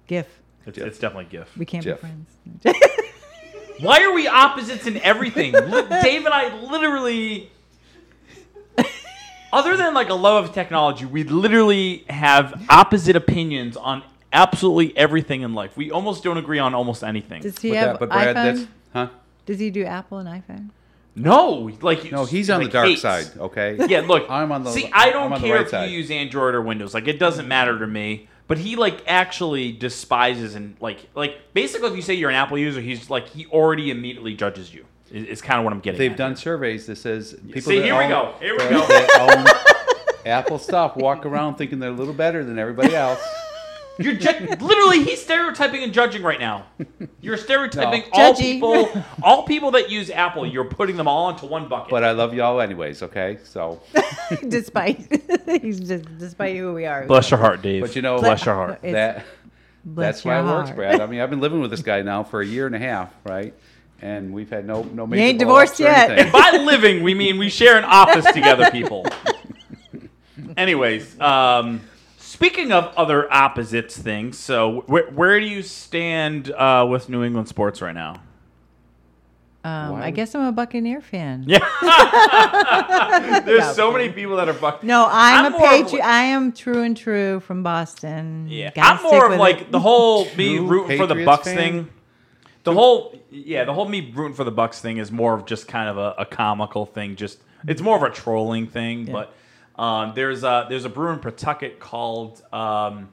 [0.07, 0.27] GIF.
[0.67, 1.57] It's, it's definitely GIF.
[1.57, 2.01] We can't Jeff.
[2.03, 2.79] be friends.
[3.81, 5.53] Why are we opposites in everything?
[5.53, 7.51] Li- Dave and I literally,
[9.53, 15.43] other than like a love of technology, we literally have opposite opinions on absolutely everything
[15.43, 15.77] in life.
[15.77, 17.43] We almost don't agree on almost anything.
[17.43, 18.57] Does he But, have that, but Brad, iPhone?
[18.57, 19.09] that's huh?
[19.47, 20.69] Does he do Apple and iPhone?
[21.15, 23.03] No, like No, he's on the like dark hates.
[23.03, 23.27] side.
[23.39, 23.77] Okay.
[23.89, 24.25] Yeah, look.
[24.31, 25.91] I'm on the- See, I don't I'm on the care right if side.
[25.91, 26.95] you use Android or Windows.
[26.95, 28.29] Like, it doesn't matter to me.
[28.49, 32.59] But he like actually despises and like like basically, if you say you're an Apple
[32.59, 34.85] user, he's like he already immediately judges you.
[35.13, 35.99] Is, is kind of what I'm getting.
[35.99, 36.37] They've at done here.
[36.37, 38.35] surveys that says people See, that here we go.
[38.41, 39.45] Here we go.
[40.25, 43.21] Apple stuff walk around thinking they're a little better than everybody else.
[43.99, 46.65] You're ju- literally he's stereotyping and judging right now.
[47.21, 48.09] You're stereotyping No.
[48.13, 48.39] all Judgy.
[48.41, 49.05] people.
[49.23, 51.91] All people that use Apple, you're putting them all into one bucket.
[51.91, 53.03] But I love y'all anyways.
[53.03, 53.83] Okay, so
[54.49, 54.99] despite
[55.61, 57.05] he's just despite who we are.
[57.07, 57.83] bless your heart, Dave.
[57.83, 58.81] but you know bless your heart.
[58.83, 59.27] That
[59.85, 60.71] Bless that's why it works.
[60.71, 61.01] Brad.
[61.01, 63.13] I mean, I've been living with this guy now for a year and a half,
[63.25, 63.53] right?
[64.03, 66.11] And we've had no no major ain't divorced yet.
[66.11, 66.33] anything.
[66.33, 69.07] By living, we mean we share an office together, people.
[70.57, 71.81] Anyways, um,
[72.19, 77.47] speaking of other opposites things, so where, where do you stand uh, with New England
[77.49, 78.17] sports right now?
[79.65, 81.45] Um, I guess I'm a Buccaneer fan.
[81.47, 81.61] Yeah,
[83.45, 84.83] there's so many people that are buck.
[84.83, 85.93] No, I'm, I'm a patriot.
[86.01, 88.49] like- I am true and true from Boston.
[88.51, 89.71] Yeah, Gotta I'm more of like it.
[89.71, 91.57] the whole me True rooting for the Patriots Bucks fan?
[91.57, 91.89] thing.
[92.65, 95.67] The whole yeah, the whole me rooting for the Bucks thing is more of just
[95.69, 97.17] kind of a, a comical thing.
[97.17, 99.35] Just it's more of a trolling thing, but
[99.77, 103.09] Um, there's a there's a brewer in Pawtucket called um,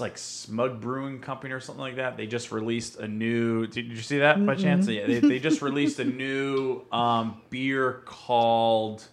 [0.00, 2.16] like Smug Brewing Company or something like that.
[2.16, 3.66] They just released a new.
[3.68, 4.88] Did you see that by chance?
[4.88, 9.06] Yeah, they, they just released a new um, beer called.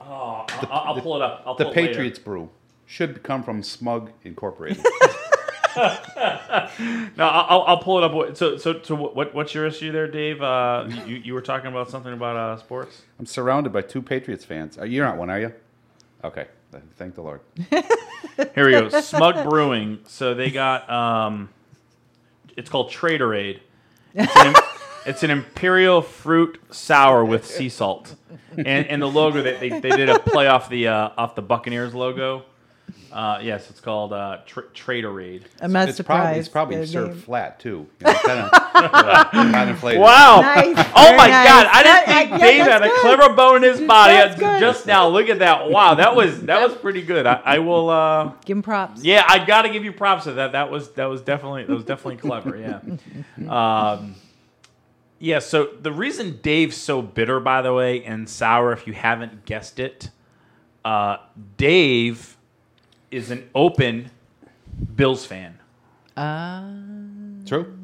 [0.00, 0.06] Oh,
[0.48, 1.42] I'll, I'll, I'll pull it up.
[1.46, 1.88] I'll The pull it later.
[1.92, 2.48] Patriots brew
[2.86, 4.84] should come from Smug Incorporated.
[5.76, 8.36] No, I'll, I'll pull it up.
[8.36, 10.42] So, so, so, what, what's your issue there, Dave?
[10.42, 13.02] Uh, you, you were talking about something about uh, sports.
[13.18, 14.78] I'm surrounded by two Patriots fans.
[14.78, 15.52] Uh, You're not one, are you?
[16.24, 16.46] Okay.
[16.96, 17.40] Thank the Lord.
[18.54, 18.88] Here we go.
[19.00, 20.00] Smug Brewing.
[20.06, 21.48] So they got um,
[22.56, 23.60] it's called Traderade.
[24.14, 24.54] It's an,
[25.06, 28.14] it's an imperial fruit sour with sea salt,
[28.56, 31.42] and and the logo they, they, they did a play off the uh, off the
[31.42, 32.44] Buccaneers logo.
[33.12, 35.42] Uh, yes, it's called uh, tra- Traderade.
[35.60, 36.52] I'm not it's surprised.
[36.52, 37.20] probably it's probably served name.
[37.22, 37.86] flat too.
[38.00, 39.82] You know, kind of kind of.
[39.82, 40.40] Wow!
[40.42, 41.46] Nice, Oh very my nice.
[41.48, 41.66] God!
[41.66, 44.38] I didn't That- think yeah, Dave had that's a clever bone in his body That's
[44.38, 44.60] good.
[44.60, 45.08] just now.
[45.08, 45.70] Look at that!
[45.70, 47.26] Wow, that was that was pretty good.
[47.26, 47.90] I, I will.
[47.90, 49.02] Uh, Give him props.
[49.02, 50.52] Yeah, I got to give you props to that.
[50.52, 52.56] That was that was definitely that was definitely clever.
[52.56, 52.80] Yeah.
[53.50, 54.14] Um,
[55.18, 55.38] yeah.
[55.40, 59.78] So the reason Dave's so bitter, by the way, and sour, if you haven't guessed
[59.80, 60.10] it,
[60.84, 61.16] uh,
[61.56, 62.36] Dave
[63.10, 64.10] is an open
[64.96, 65.58] Bills fan.
[66.16, 67.76] Uh, True.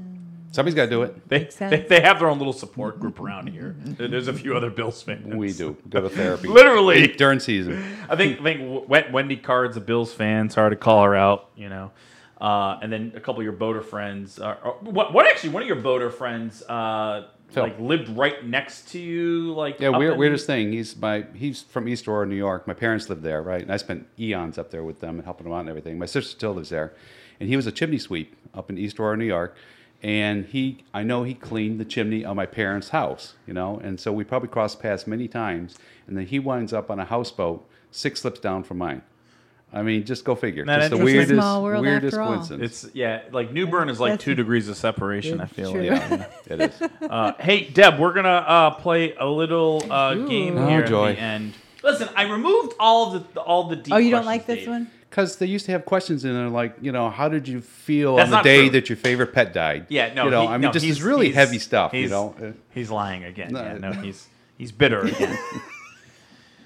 [0.53, 1.29] Somebody's got to do it.
[1.29, 3.77] They, they they have their own little support group around here.
[3.79, 5.35] There's a few other Bills fans.
[5.35, 5.77] We do.
[5.91, 6.49] Go to therapy.
[6.49, 7.09] Literally.
[7.09, 7.85] during season.
[8.09, 10.49] I think I think Wendy Card's a Bills fan.
[10.49, 11.91] Sorry to call her out, you know.
[12.41, 14.39] Uh, and then a couple of your boater friends.
[14.39, 15.51] Are, are- what, what actually?
[15.51, 17.65] One of your boater friends, uh, Phil.
[17.65, 19.53] like lived right next to you.
[19.53, 20.73] Like Yeah, weird, weirdest thing.
[20.73, 22.67] He's my he's from East Aurora, New York.
[22.67, 23.63] My parents lived there, right?
[23.63, 25.99] And I spent eons up there with them and helping them out and everything.
[25.99, 26.95] My sister still lives there,
[27.41, 29.57] and he was a chimney sweep up in East Aurora, New York.
[30.03, 33.81] And he, I know he cleaned the chimney on my parents' house, you know.
[33.83, 35.77] And so we probably crossed paths many times.
[36.07, 39.03] And then he winds up on a houseboat six slips down from mine.
[39.77, 40.63] I mean, just go figure.
[40.63, 41.17] Isn't that just the interesting?
[41.19, 42.35] weirdest, Small world weirdest after all.
[42.35, 42.85] coincidence.
[42.85, 45.41] It's yeah, like New Bern is like That's- two degrees of separation.
[45.41, 45.83] I feel True.
[45.91, 46.01] like.
[46.11, 46.83] yeah, it is.
[47.11, 51.15] Uh, hey, Deb, we're gonna uh, play a little uh, game Oh, here at joy.
[51.15, 51.53] the end.
[51.85, 53.95] Listen, I removed all of the all the deep.
[53.95, 54.69] oh, you don't questions, like this Dave.
[54.69, 54.91] one?
[55.09, 58.17] Because they used to have questions in there like, you know, how did you feel
[58.17, 58.71] That's on the not day true.
[58.71, 59.87] that your favorite pet died?
[59.89, 60.25] Yeah, no.
[60.25, 62.11] You know, he- I mean, no, just he's- this really he's- heavy stuff, you he's-
[62.11, 62.35] know.
[62.43, 63.53] Uh, He's lying again.
[63.53, 63.63] No.
[63.63, 64.27] yeah, no, he's
[64.59, 65.39] he's bitter again.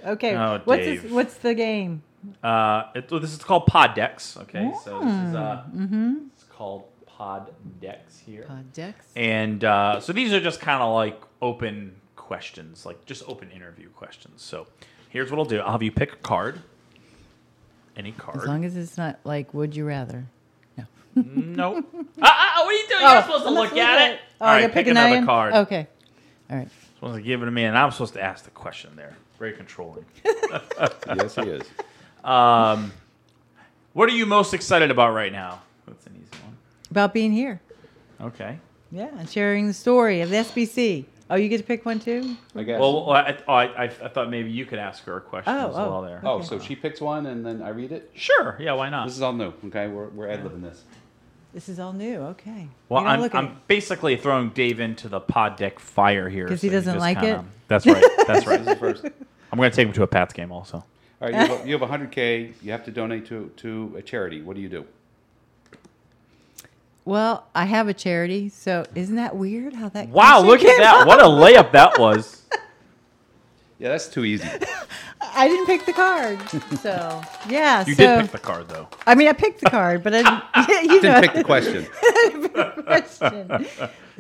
[0.06, 0.34] Okay.
[0.34, 1.02] Oh, what's Dave.
[1.02, 2.02] this, what's the game?
[2.42, 4.36] Uh, it, this is called Pod Decks.
[4.36, 6.14] Okay, so this is uh, Mm-hmm.
[6.34, 7.50] it's called Pod
[7.80, 9.06] Decks here, Pod Dex.
[9.16, 13.88] and uh, so these are just kind of like open questions, like just open interview
[13.90, 14.42] questions.
[14.42, 14.66] So
[15.08, 16.60] here's what I'll do: I'll have you pick a card,
[17.96, 18.38] any card.
[18.42, 20.26] As long as it's not like would you rather.
[20.76, 20.84] No.
[21.16, 23.00] no, uh, uh, what are you doing?
[23.02, 24.20] You're supposed to I'm look at to- it.
[24.40, 25.26] Oh, All I right, pick another item?
[25.26, 25.52] card.
[25.54, 25.86] Okay.
[26.50, 26.68] All right.
[26.96, 29.16] Supposed to give it to me, and I'm supposed to ask the question there.
[29.38, 30.04] Very controlling.
[30.24, 31.62] yes, he is.
[32.24, 32.92] Um,
[33.92, 35.62] what are you most excited about right now?
[35.86, 36.56] That's an easy one.
[36.90, 37.60] About being here.
[38.20, 38.58] Okay.
[38.92, 41.04] Yeah, and sharing the story of the SBC.
[41.30, 42.36] Oh, you get to pick one too?
[42.56, 42.80] I guess.
[42.80, 45.54] Well, well, I, oh, I, I, I thought maybe you could ask her a question
[45.54, 45.88] Oh, as oh.
[45.90, 46.20] well there.
[46.24, 48.10] oh, so she picks one and then I read it?
[48.14, 48.56] Sure.
[48.58, 49.06] Yeah, why not?
[49.06, 49.86] This is all new, okay?
[49.86, 50.82] We're, we're ad libbing this.
[51.54, 52.16] This is all new.
[52.20, 52.66] Okay.
[52.88, 56.46] well, I'm, I'm basically throwing Dave into the pod deck fire here.
[56.48, 57.44] 'Cause he doesn't just like kinda- it?
[57.68, 58.04] That's right.
[58.26, 58.64] That's right.
[58.64, 59.04] This is first.
[59.52, 60.84] I'm going to take him to a Pats game also.
[61.20, 62.54] All right, you have, you have 100K.
[62.62, 64.40] You have to donate to, to a charity.
[64.40, 64.86] What do you do?
[67.04, 70.78] Well, I have a charity, so isn't that weird how that Wow, question look at
[70.78, 70.94] that.
[71.02, 71.06] up?
[71.06, 72.36] What a layup that was.
[73.78, 74.46] Yeah, that's too easy.
[75.22, 76.38] I didn't pick the card.
[76.82, 77.82] So, yeah.
[77.86, 78.86] You so, did pick the card, though.
[79.06, 80.18] I mean, I picked the card, but I
[80.66, 81.86] didn't, you know, Didn't pick the question.
[82.84, 83.66] question.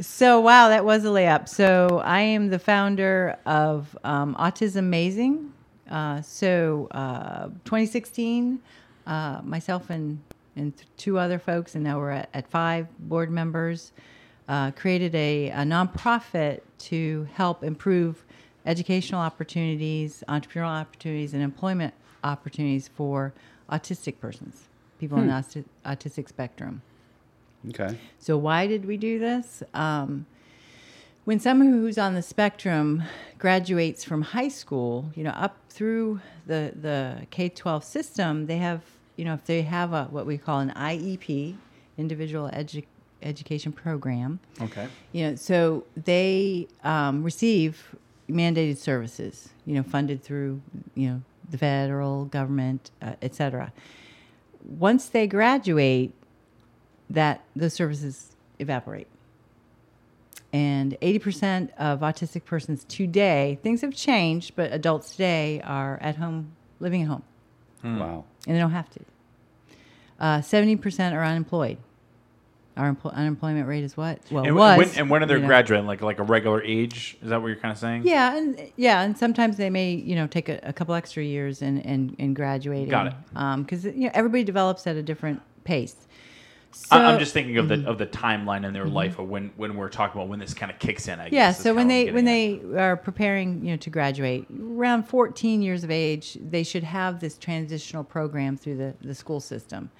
[0.00, 1.46] So, wow, that was a layup.
[1.46, 5.52] So, I am the founder of um, Autism Amazing.
[5.90, 8.60] Uh, so, uh, 2016,
[9.06, 10.20] uh, myself and,
[10.56, 13.92] and two other folks, and now we're at, at five board members,
[14.48, 18.24] uh, created a, a nonprofit to help improve
[18.66, 23.32] educational opportunities, entrepreneurial opportunities, and employment opportunities for
[23.70, 24.68] autistic persons,
[24.98, 26.82] people on the auti- autistic spectrum.
[27.68, 27.96] Okay.
[28.18, 29.62] So why did we do this?
[29.74, 30.26] Um,
[31.30, 33.04] when someone who's on the spectrum
[33.38, 36.18] graduates from high school, you know, up through
[36.48, 38.82] the the K twelve system, they have,
[39.14, 41.54] you know, if they have a what we call an IEP,
[41.96, 42.84] individual edu-
[43.22, 44.88] education program, Okay.
[45.12, 47.94] you know, so they um, receive
[48.28, 50.60] mandated services, you know, funded through,
[50.96, 53.72] you know, the federal government, uh, et cetera.
[54.64, 56.12] Once they graduate,
[57.08, 59.06] that those services evaporate.
[60.52, 66.52] And 80% of autistic persons today, things have changed, but adults today are at home,
[66.80, 67.22] living at home,
[67.84, 68.24] Wow.
[68.46, 69.00] and they don't have to.
[70.18, 71.78] Uh, 70% are unemployed.
[72.76, 74.20] Our empl- unemployment rate is what?
[74.30, 74.78] Well, And, was.
[74.78, 75.46] when, and when are they you know.
[75.46, 75.86] graduating?
[75.86, 77.18] Like like a regular age?
[77.20, 78.02] Is that what you're kind of saying?
[78.06, 81.62] Yeah, and yeah, and sometimes they may, you know, take a, a couple extra years
[81.62, 82.88] and and and graduating.
[82.88, 83.14] Got it.
[83.58, 85.96] Because you know everybody develops at a different pace.
[86.72, 87.82] So, I, I'm just thinking of Mm-hmm.
[87.82, 90.54] the of the timeline in their life of when when we're talking about when this
[90.54, 91.18] kind of kicks in.
[91.18, 91.50] I guess yeah.
[91.50, 95.62] is So when they when getting they are preparing, you know, to graduate, around 14
[95.62, 99.90] years of age, they should have this transitional program through the the school system.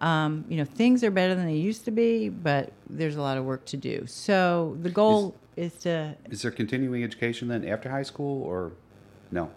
[0.00, 3.38] Um, you know, things are better than they used to be, but there's a lot
[3.38, 4.04] of work to do.
[4.06, 8.72] So the goal is to Is there continuing education then after high school or
[9.30, 9.50] no?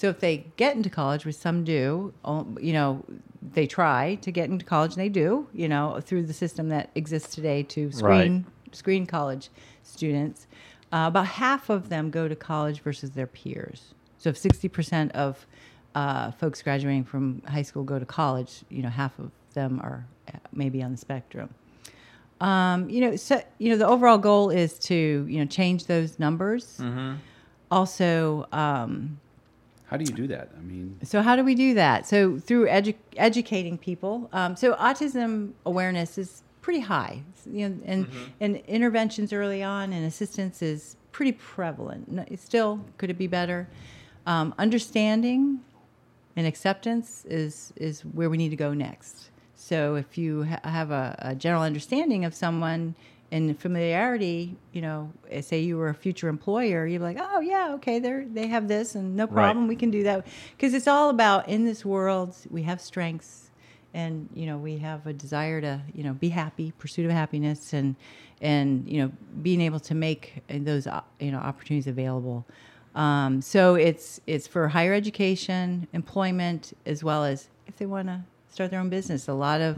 [0.00, 3.04] So if they get into college, which some do, um, you know,
[3.52, 6.88] they try to get into college, and they do, you know, through the system that
[6.94, 9.50] exists today to screen screen college
[9.82, 10.46] students.
[10.90, 13.92] Uh, about half of them go to college versus their peers.
[14.16, 15.46] So if sixty percent of
[15.94, 20.06] uh, folks graduating from high school go to college, you know, half of them are
[20.32, 21.52] uh, maybe on the spectrum.
[22.40, 26.18] Um, you know, so you know, the overall goal is to you know change those
[26.18, 26.80] numbers.
[27.70, 28.46] Also.
[28.50, 29.20] Um,
[29.90, 30.50] How do you do that?
[30.56, 32.06] I mean, so how do we do that?
[32.06, 34.28] So through edu- educating people.
[34.32, 38.06] Um, so autism awareness is pretty high, you know, and
[38.40, 42.06] and interventions early on and assistance is pretty prevalent.
[42.30, 43.68] It's still could it be better?
[44.26, 45.60] Um, understanding
[46.36, 49.30] and acceptance is is where we need to go next.
[49.56, 52.94] So if you ha- have a, a general understanding of someone
[53.32, 57.72] and familiarity, you know, eh, say you were a future employer, you're like, oh yeah,
[57.74, 59.32] okay, they they have this and no Right.
[59.34, 60.26] problem, we can do that.
[60.56, 63.50] Because it's all about in this world we have strengths
[63.92, 67.72] and you know we have a desire to you know be happy pursuit of happiness
[67.72, 67.96] and
[68.40, 69.10] and you know
[69.42, 72.44] being able to make uh, those uh, you know opportunities available.
[72.94, 78.22] Um, so it's it's for higher education employment as well as if they want to
[78.48, 79.28] start their own business.
[79.28, 79.76] A lot of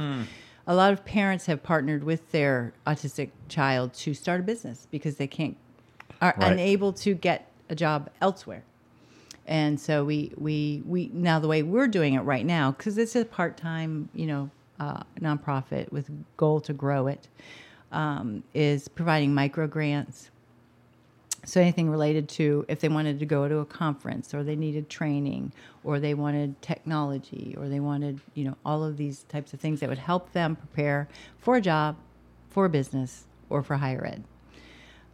[0.67, 5.17] a lot of parents have partnered with their autistic child to start a business because
[5.17, 5.57] they can't
[6.21, 6.53] are Right.
[6.53, 8.63] unable to get a job elsewhere
[9.47, 13.17] and so we we we now the way we're doing it right now because it's
[13.17, 17.29] a part time you know uh, nonprofit with goal to grow it
[17.93, 20.31] um, is providing micro grants.
[21.45, 24.89] So anything related to if they wanted to go to a conference or they needed
[24.89, 29.61] training or they wanted technology or they wanted you know all of these types of
[29.61, 31.97] things that would help them prepare for a job,
[32.49, 34.23] for a business, or for higher ed.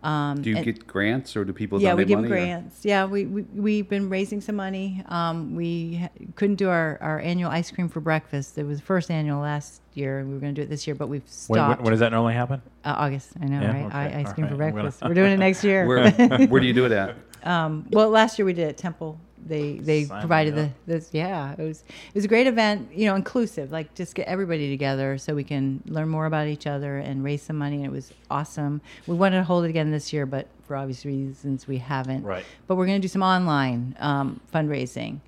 [0.03, 2.29] Um, do you and- get grants or do people yeah, we donate give money?
[2.29, 2.85] them or- grants.
[2.85, 5.03] Yeah, we, we we've been raising some money.
[5.07, 8.57] Um, we ha- couldn't do our, our annual ice cream for breakfast.
[8.59, 10.87] It was the first annual last year, and we were going to do it this
[10.87, 11.79] year, but we've stopped.
[11.81, 12.63] when, when does that normally happen?
[12.85, 13.87] uh, August, I know, Yeah, right?
[13.87, 15.03] okay, I, ice cream for right, I'm gonna- breakfast.
[15.09, 15.85] We're doing it next year.
[15.87, 16.11] Where,
[16.47, 17.17] where do you do it at?
[17.45, 19.19] Um, well, last year we did it at Temple.
[19.47, 23.07] They they Sign provided the this yeah it was it was a great event you
[23.07, 26.99] know inclusive like just get everybody together so we can learn more about each other
[26.99, 28.81] and raise some money and it was awesome.
[29.07, 32.25] We wanted to hold it again this year, but for obvious reasons we haven't.
[32.25, 32.45] Right.
[32.67, 35.21] But we're going to do some online um, fundraising.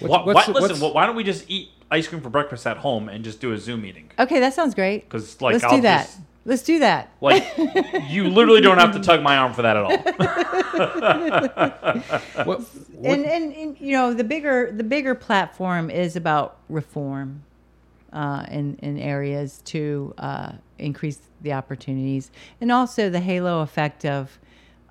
[0.00, 2.78] Why, what's- why, listen, what's- why don't we just eat ice cream for breakfast at
[2.78, 4.10] home and just do a Zoom meeting?
[4.18, 6.06] Okay, that sounds great because like, let's I'll do that.
[6.06, 7.10] just- Let's do that.
[7.20, 7.42] Like,
[8.08, 9.96] you literally don't have to tug my arm for that at all.
[12.44, 12.60] What, what,
[13.04, 17.44] and, and, and you know the bigger the bigger platform is about reform
[18.12, 22.30] uh, in in areas to uh, increase the opportunities.
[22.60, 24.38] And also the halo effect of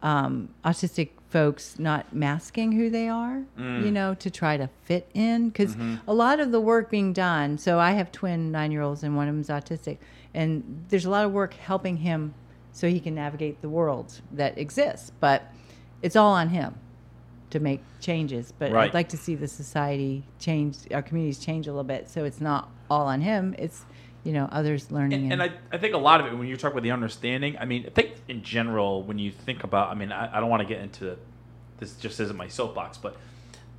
[0.01, 5.49] um, autistic folks not masking who they are you know to try to fit in.
[5.49, 5.75] Because
[6.07, 9.15] a lot of the work being done so i have twin nine year olds and
[9.15, 9.97] one of them is autistic
[10.33, 12.33] and there's a lot of work helping him
[12.71, 15.51] so he can navigate the world that exists but
[16.01, 16.75] it's all on him
[17.53, 18.51] to make changes.
[18.57, 18.89] But Right.
[18.89, 22.41] I'd like to see the society change, our communities change a little bit, so it's
[22.41, 23.55] not all on him.
[23.57, 23.85] It's
[24.23, 25.31] you know others learning.
[25.31, 27.57] And, and I, I think a lot of it, when you talk about the understanding,
[27.59, 30.49] I mean, I think in general, when you think about, I mean, I, I don't
[30.49, 31.17] want to get into
[31.77, 33.17] this, just isn't my soapbox, but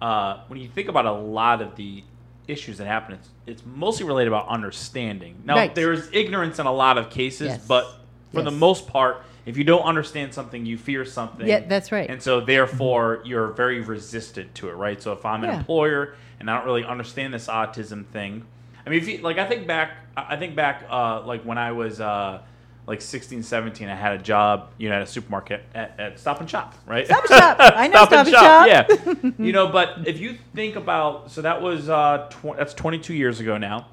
[0.00, 2.04] uh, when you think about a lot of the
[2.48, 5.36] issues that happen, it's, it's mostly related about understanding.
[5.44, 5.74] Now, Right.
[5.74, 7.66] there is ignorance in a lot of cases, Yes.
[7.66, 7.86] but
[8.32, 11.46] for the most part, if you don't understand something, you fear something.
[11.46, 12.08] Yeah, that's right.
[12.08, 15.00] And so, therefore, you're very resistant to it, right?
[15.02, 15.58] So, if I'm an Yeah.
[15.58, 18.44] employer and I don't really understand this autism thing,
[18.86, 21.58] I mean, if you, like, I think back, I I think back, uh, like when
[21.58, 22.40] I was uh,
[22.86, 26.40] like 16, 17, I had a job, you know, at a supermarket at, at Stop
[26.40, 27.06] and Shop, right?
[27.06, 27.56] Stop and Shop.
[27.60, 28.66] I know Stop and Shop.
[28.66, 33.14] Yeah, you know, but if you think about, so that was uh, tw- that's 22
[33.14, 33.88] years ago now.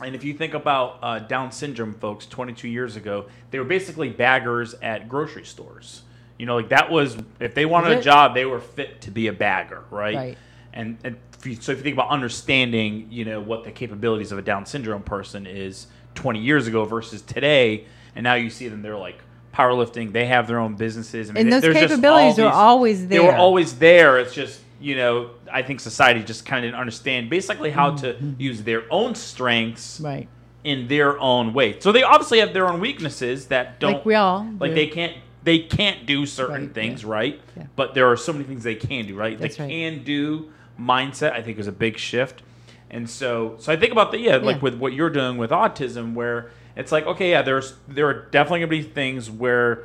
[0.00, 4.10] And if you think about uh, Down syndrome folks 22 years ago, they were basically
[4.10, 6.02] baggers at grocery stores.
[6.38, 9.28] You know, like that was, if they wanted a job, they were fit to be
[9.28, 10.16] a bagger, right?
[10.16, 10.38] Right.
[10.72, 14.32] And, and if you, so if you think about understanding, you know, what the capabilities
[14.32, 15.86] of a Down syndrome person is
[16.16, 17.86] 20 years ago versus today,
[18.16, 19.18] and now you see them, they're like
[19.52, 21.30] powerlifting, they have their own businesses.
[21.30, 23.20] I And those capabilities are always there.
[23.20, 24.18] They were always there.
[24.18, 28.14] It's just, you know, I think society just kind of didn't understand basically how to
[28.14, 28.40] Mm-hmm.
[28.40, 30.28] use their own strengths Right.
[30.64, 31.78] in their own way.
[31.80, 34.74] So they obviously have their own weaknesses that don't Like we all like do.
[34.74, 37.10] they can't they can't do certain Right, things, yeah.
[37.10, 37.40] right?
[37.56, 37.64] Yeah.
[37.76, 39.38] But there are so many things they can do, right?
[39.38, 39.68] That's the right.
[39.70, 40.50] can do
[40.80, 42.42] mindset I think is a big shift.
[42.90, 46.14] And so so I think about the yeah, like with what you're doing with autism
[46.14, 49.84] where it's like okay, yeah, there's there are definitely to be things where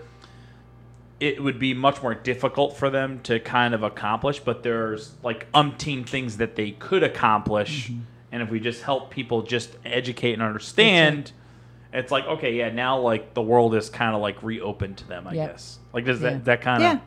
[1.20, 5.52] it would be much more difficult for them to kind of accomplish, but there's like
[5.52, 7.90] umpteen things that they could accomplish.
[7.90, 8.02] Mm-hmm.
[8.32, 11.32] And if we just help people just educate and understand,
[11.92, 15.28] it's like, okay, yeah, now like the world is kind of like reopened to them,
[15.28, 15.48] I Yeah.
[15.48, 15.80] guess.
[15.92, 16.30] Like, does Yeah.
[16.30, 17.00] that, that kind yeah.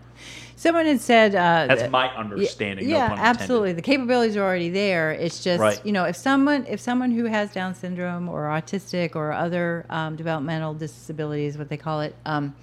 [0.62, 2.88] Someone had said uh, that's that- my understanding.
[2.88, 3.72] no Yeah, pun absolutely.
[3.72, 5.10] The capabilities are already there.
[5.10, 5.84] It's just Right.
[5.84, 10.14] you know if someone if someone who has Down syndrome or autistic or other um,
[10.14, 12.54] developmental disabilities, what they call it, um,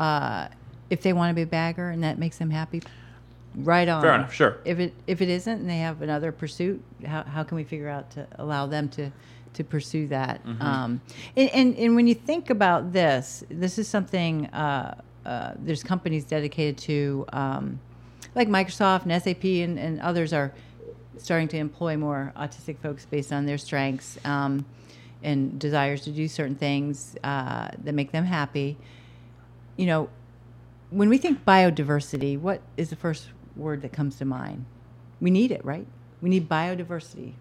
[0.00, 0.48] uh,
[0.90, 2.82] if they want to be a bagger and that makes them happy,
[3.54, 4.02] right on.
[4.02, 4.56] Fair enough, sure.
[4.64, 7.88] If it if it isn't and they have another pursuit, how how can we figure
[7.88, 9.12] out to allow them to
[9.52, 10.44] to pursue that?
[10.44, 10.60] Mm-hmm.
[10.60, 11.00] Um,
[11.36, 14.46] and, and and when you think about this, this is something.
[14.46, 17.78] Uh, uh, there's companies dedicated to, um,
[18.34, 20.54] like Microsoft and SAP and, and others are
[21.18, 24.64] starting to employ more autistic folks based on their strengths um,
[25.22, 28.78] and desires to do certain things uh, that make them happy.
[29.76, 30.08] You know,
[30.88, 34.64] when we think biodiversity, what is the first word that comes to mind?
[35.20, 35.86] We need it, right?
[36.22, 37.34] We need biodiversity,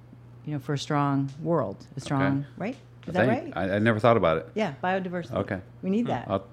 [0.46, 2.76] you know, for a strong world, a strong, right?
[3.08, 3.54] Is that right?
[3.56, 4.50] I, I never thought about it.
[4.56, 5.36] yeah, biodiversity.
[5.36, 5.62] Okay.
[5.82, 6.44] We need that I'll,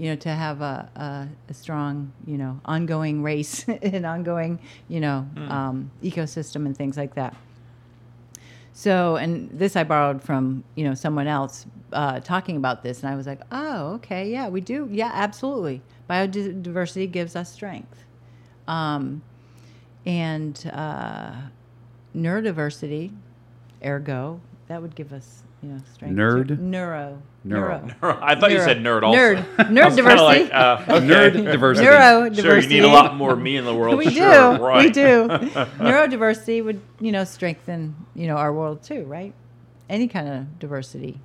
[0.00, 4.98] you know, to have a, a, a strong, you know, ongoing race and ongoing, you
[4.98, 7.36] know, um, ecosystem and things like that.
[8.72, 13.12] So, and this I borrowed from, you know, someone else uh, talking about this, and
[13.12, 14.88] I was like, oh, okay, yeah, we do.
[14.90, 15.82] Yeah, absolutely.
[16.08, 18.02] Biodiversity gives us strength.
[18.66, 19.20] Um,
[20.06, 21.32] and uh,
[22.16, 23.12] neurodiversity,
[23.84, 26.16] ergo, that would give us, you know, strength.
[26.16, 26.22] too.
[26.22, 26.58] Nerd?
[26.58, 27.22] Neuro.
[27.44, 27.94] Neuro.
[28.02, 29.18] I thought you said nerd also.
[29.18, 29.44] Nerd.
[29.56, 30.22] Nerd diversity.
[30.22, 31.06] Like, uh, okay.
[31.06, 31.86] Nerd diversity.
[31.86, 32.42] Neuro diversity.
[32.42, 33.96] Sure, you need a lot more me in the world.
[33.98, 34.62] we sure, do.
[34.62, 34.84] right.
[34.84, 35.28] We do.
[35.28, 39.32] Neurodiversity would, you know, strengthen, you know, our world too, right?
[39.88, 41.20] Any kind of diversity,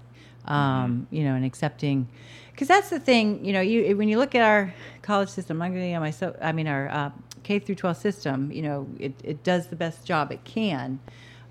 [0.46, 2.08] um, you know, and accepting,
[2.52, 5.74] because that's the thing, you know, you when you look at our college system, I'm
[5.74, 7.12] going to my so, I mean our uh,
[7.44, 11.00] K through 12 system, you know, it, it does the best job it can,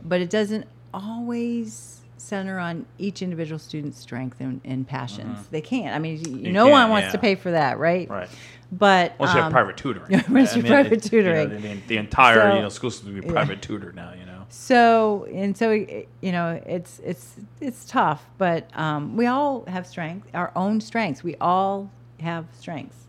[0.02, 5.46] but it doesn't always center on each individual student's strength and, and passions.
[5.50, 5.94] They can't.
[5.94, 7.12] I mean, you, You no one wants yeah.
[7.12, 8.08] to pay for that, right?
[8.08, 8.28] Right.
[8.72, 10.14] But Unless you have um, private tutoring.
[10.26, 11.62] unless I you mean, private it- you know, tutoring.
[11.62, 13.32] the, the entire So- you know school system be yeah.
[13.32, 14.12] private tutored now.
[14.18, 14.44] You know.
[14.48, 20.28] So and so, you know, it's it's it's tough, but um, we all have strength,
[20.34, 21.22] our own strengths.
[21.24, 23.06] We all have strengths,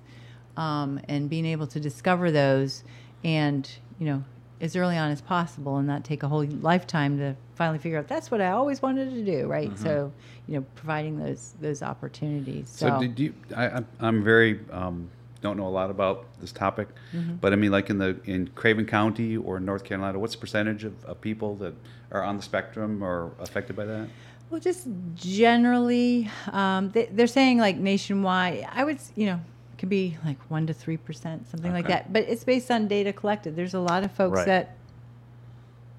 [0.58, 2.84] um, and being able to discover those,
[3.24, 4.24] and you know,
[4.62, 8.08] as early on as possible, and not take a whole lifetime to finally figure out
[8.08, 9.70] that's what I always wanted to do, right?
[9.72, 9.84] Mm-hmm.
[9.84, 10.12] So,
[10.48, 12.70] you know, providing those those opportunities.
[12.70, 13.34] So, So, did you?
[13.56, 15.10] I, I'm- very um,
[15.42, 17.36] don't know a lot about this topic, Mm-hmm.
[17.36, 20.84] but I mean, like in the in Craven County or North Carolina, what's the percentage
[20.84, 21.74] of, of people that
[22.12, 24.08] are on the spectrum or affected by that?
[24.50, 28.68] Well, just generally, um, they, they're saying like nationwide.
[28.72, 29.40] I would, you know,
[29.74, 32.12] it could be like one to three percent, something like that.
[32.14, 33.56] But it's based on data collected.
[33.56, 34.46] There's a lot of folks Right.
[34.46, 34.76] that,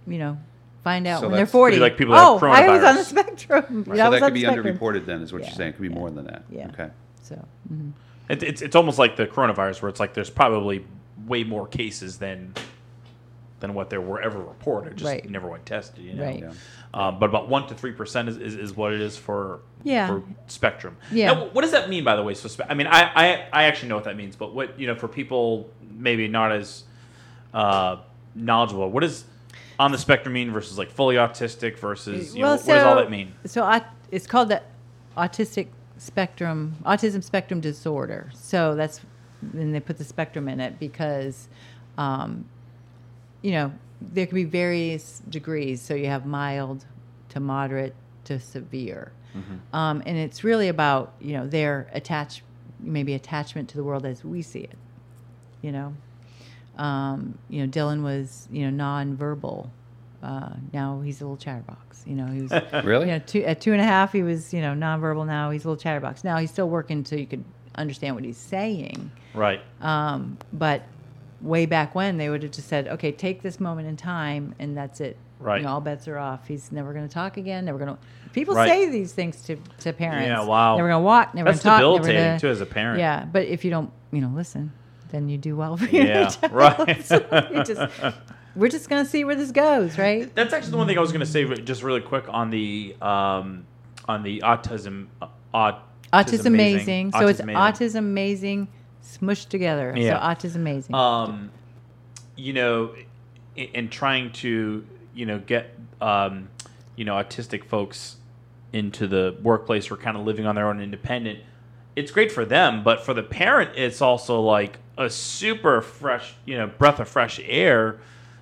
[0.07, 0.39] you know,
[0.87, 1.77] find out So when they're that's- forty.
[1.77, 3.05] Could like people that oh, have I was on the coronavirus.
[3.05, 3.85] spectrum.
[3.85, 4.67] So I was that on could be spectrum.
[4.79, 5.71] underreported then, is what Yeah, you're saying.
[5.71, 6.43] It could be yeah, more than that.
[6.51, 6.69] yeah.
[6.69, 6.89] Okay.
[7.23, 7.93] So, mhm.
[8.29, 10.85] It, it's it's almost like the coronavirus, where it's like there's probably
[11.27, 12.55] way more cases than
[13.61, 14.97] than what there were ever reported.
[14.99, 15.29] Just Right.
[15.31, 16.05] never went tested.
[16.05, 16.25] You know?
[16.25, 16.41] Right.
[16.41, 16.53] Yeah.
[16.93, 20.07] Um, but about one to three percent is, is, is what it is for Yeah.
[20.09, 20.97] for spectrum.
[21.11, 21.33] Yeah.
[21.33, 22.35] Now, what does that mean, by the way?
[22.35, 24.87] So, spe- I mean, I, I I actually know what that means, but what you
[24.87, 26.85] know for people maybe not as
[27.55, 27.97] uh,
[28.35, 29.25] knowledgeable, what does
[29.79, 32.97] on the spectrum mean versus like fully autistic versus you know, what, what does all
[32.97, 33.33] that mean?
[33.45, 34.63] So aut- it's called the
[35.17, 35.69] autistic
[35.99, 38.31] spectrum, autism spectrum disorder.
[38.35, 39.01] So that's
[39.43, 41.49] then they put the spectrum in it because,
[41.99, 42.47] um,
[43.43, 45.81] you know, there can be various degrees.
[45.81, 46.85] So you have mild
[47.31, 49.13] to moderate to severe,
[49.73, 52.43] um, and it's really about you know their attach,
[52.81, 54.77] maybe attachment to the world as we see it.
[55.63, 55.95] You know,
[56.77, 59.71] um, you know, Dylan was you know nonverbal
[60.27, 62.03] uh, now he's a little chatterbox.
[62.07, 62.53] You know, he was
[62.85, 63.07] Really?
[63.07, 65.27] you know, two, at two and a half, he was, you know, nonverbal.
[65.27, 66.25] Now he's a little chatterbox.
[66.25, 67.45] Now he's still working so you could
[67.77, 69.11] understand what he's saying.
[69.35, 69.61] Right.
[69.81, 70.83] Um, but
[71.41, 74.77] way back when, they would have just said, okay, take this moment in time, and
[74.77, 75.17] that's it.
[75.39, 75.59] Right.
[75.59, 76.49] You know, all bets are off.
[76.49, 77.67] He's never going to talk again.
[77.67, 77.99] Never going to.
[78.33, 78.69] People Right.
[78.69, 80.27] say these things to, to parents.
[80.27, 80.77] Yeah, wow.
[80.77, 81.35] Never going to walk.
[81.35, 81.81] Never going to talk.
[81.81, 82.99] Never debilitating gonna, too as a parent.
[82.99, 84.73] Yeah, but if you don't, you know, listen,
[85.11, 86.53] then you do well for your Yeah, child.
[86.53, 87.05] right.
[87.05, 87.19] So
[87.67, 87.81] just,
[88.55, 90.35] we're just going to see where this goes, right?
[90.35, 92.97] That's actually the one thing I was going to say, just really quick on the
[93.01, 93.67] um,
[94.09, 95.07] on the autism.
[95.21, 95.83] Uh, aut-
[96.13, 97.13] Autism amazing.
[97.13, 98.69] So it's Autism autism amazing
[99.05, 99.93] smushed together.
[99.97, 100.19] Yeah.
[100.39, 100.95] So autism amazing.
[100.95, 101.51] um,
[102.37, 102.95] you know,
[103.57, 106.49] in, in trying to you know get um,
[106.95, 108.17] you know autistic folks
[108.73, 111.41] into the workplace or kind of living on their own independent.
[111.97, 116.57] It's great for them, but for the parent, it's also like a super fresh, you
[116.57, 117.99] know, breath of fresh air.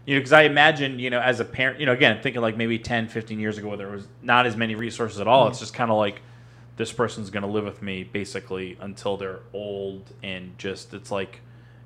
[0.07, 2.59] You know, because I imagine, you know, as a parent, you know, again, thinking like
[2.59, 5.48] maybe 10, 15 years ago, where there was not as many resources at all.
[5.48, 6.20] It's just kind of like
[6.76, 11.40] this person's going to live with me basically until they're old and just it's like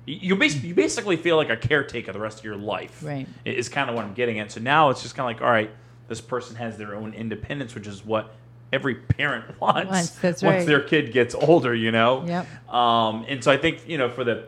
[0.05, 3.03] you basically you basically feel like a caretaker the rest of your life.
[3.03, 3.27] Right.
[3.45, 4.51] Is kind of what I'm getting at.
[4.51, 5.71] So now it's just kind of like, all right,
[6.07, 8.33] this person has their own independence, which is what
[8.71, 9.91] every parent wants.
[9.91, 10.67] Wants, that's once right.
[10.67, 12.25] their kid gets older, you know.
[12.25, 12.73] Yep.
[12.73, 14.45] Um, and so I think you know for the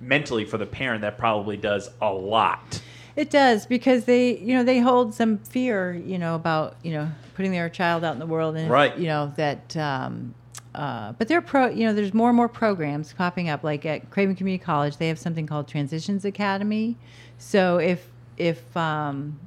[0.00, 2.80] mentally for the parent that probably does a lot.
[3.16, 7.10] It does because they, you know, they hold some fear, you know, about you know
[7.34, 8.96] putting their child out in the world, and Right.
[8.96, 9.76] you know that.
[9.76, 10.34] Um,
[10.72, 13.64] uh, but they're pro, you know, there's more and more programs popping up.
[13.64, 16.96] Like at Craven Community College, they have something called Transitions Academy.
[17.38, 19.38] So if if um,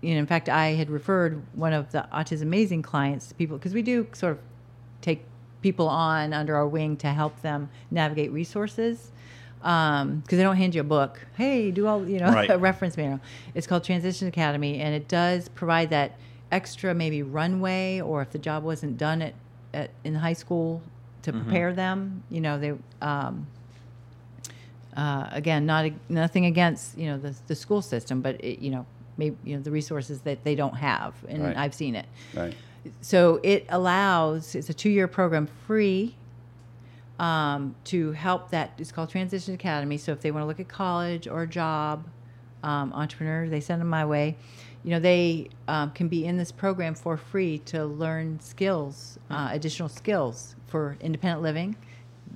[0.00, 3.58] you know, in fact, I had referred one of the Autism Amazing clients to people
[3.58, 4.38] because we do sort of
[5.00, 5.24] take
[5.60, 9.10] people on under our wing to help them navigate resources
[9.58, 11.26] because they don't hand you a book.
[11.36, 12.50] Hey, do all you know Right.
[12.54, 13.20] a reference manual.
[13.54, 16.16] It's called Transition Academy, and it does provide that
[16.52, 19.34] extra maybe runway, or if the job wasn't done at,
[19.74, 20.80] at in high school
[21.22, 22.22] to prepare them.
[22.30, 22.74] You know, they.
[23.02, 23.46] Um,
[24.96, 28.86] uh, again, not nothing against you know the, the school system, but it, you know
[29.18, 31.56] maybe you know the resources that they don't have, and Right.
[31.56, 32.54] I've seen it Right.
[33.02, 36.14] so it allows it's a two-year program free
[37.18, 40.68] um, to help that it's called transition academy so if they want to look at
[40.68, 42.06] college or a job
[42.62, 44.36] um, entrepreneur they send them my way
[44.84, 49.48] you know they um, can be in this program for free to learn skills uh,
[49.52, 51.74] additional skills for independent living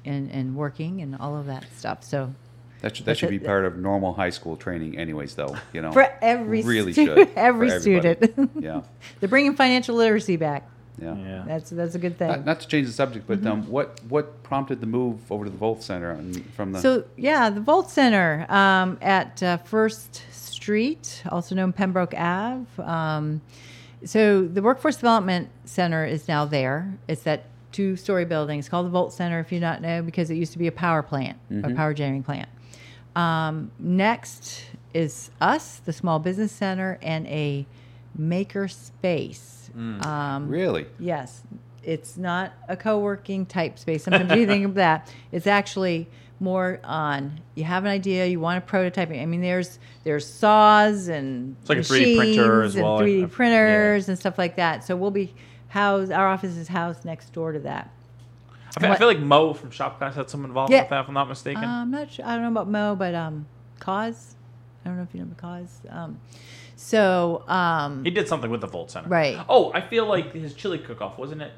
[0.05, 2.35] and, and working and all of that stuff so
[2.83, 5.35] That should, that should be part of normal high school training, anyways.
[5.35, 8.83] Though you know, for every really stu- should every student yeah,
[9.21, 10.69] they're bringing financial literacy back
[11.01, 11.17] yeah.
[11.17, 11.45] Yeah.
[11.47, 13.49] that's that's a good thing Not, not to change the subject, but Mm-hmm.
[13.51, 16.21] um, what what prompted the move over to the Volt Center
[16.55, 16.81] from the?
[16.81, 22.67] So yeah, the Volt Center um, at uh, First Street, also known Pembroke Ave.
[22.83, 23.41] Um,
[24.05, 26.93] so the Workforce Development Center is now there.
[27.09, 28.59] It's that two-story building.
[28.59, 30.73] It's called the Volt Center, if you not know, because it used to be a
[30.73, 32.49] power plant, a power generating plant.
[33.15, 37.67] Um, next is us, the Small Business Center, and a
[38.17, 39.71] maker space.
[39.75, 41.43] Um, really, Yes,
[41.83, 44.05] it's not a co-working type space.
[44.05, 45.13] Sometimes you think of that.
[45.33, 46.09] It's actually
[46.41, 49.21] more on you have an idea, you want to prototype it.
[49.21, 52.99] I mean, there's there's saws and It's like a 3D printer as well.
[52.99, 54.85] and 3D I've- printers and stuff like that.
[54.85, 55.33] So we'll be
[55.69, 56.13] housed.
[56.13, 57.91] Our office is housed next door to that.
[58.77, 60.83] I feel, I feel like Mo from Shop Class had some involvement Yeah.
[60.85, 61.65] with that, if I'm not mistaken.
[61.65, 62.25] Uh, I'm not sure.
[62.25, 63.47] I don't know about Mo, but um,
[63.79, 64.37] Cause.
[64.85, 65.81] I don't know if you know Cause.
[65.89, 66.21] Um,
[66.75, 69.09] so um, he did something with the Volt Center.
[69.09, 69.39] Right.
[69.49, 71.53] Oh, I feel like his chili cook-off, wasn't it?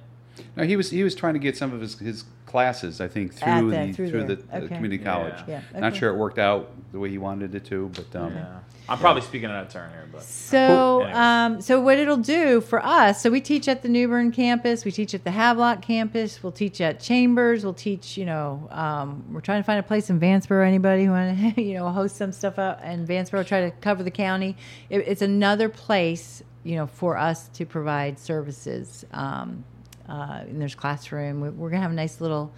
[0.57, 3.35] No, he was he was trying to get some of his, his classes, I think,
[3.35, 4.37] through the- the through through, there.
[4.37, 4.75] the, the Okay.
[4.77, 5.13] community Yeah.
[5.13, 5.35] college.
[5.49, 5.99] Yeah, Not okay.
[5.99, 8.47] sure it worked out the way he wanted it to, but um, Yeah.
[8.89, 12.85] I'm probably speaking out of turn here, but So, um, so what it'll do for
[12.85, 13.23] us?
[13.23, 14.85] So we teach at the New Bern campus.
[14.85, 16.43] We teach at the Havelock campus.
[16.43, 17.65] We'll teach at Chambers.
[17.65, 18.19] We'll teach.
[18.19, 20.67] You know, um, we're trying to find a place in Vanceboro.
[20.67, 23.45] Anybody who want to, you know, host some stuff out in Vanceboro?
[23.47, 24.55] Try to cover the county.
[24.91, 29.07] It, it's another place, you know, for us to provide services.
[29.13, 29.65] Um,
[30.09, 31.41] uh, and there's classroom.
[31.41, 32.53] We- We're gonna have a nice little,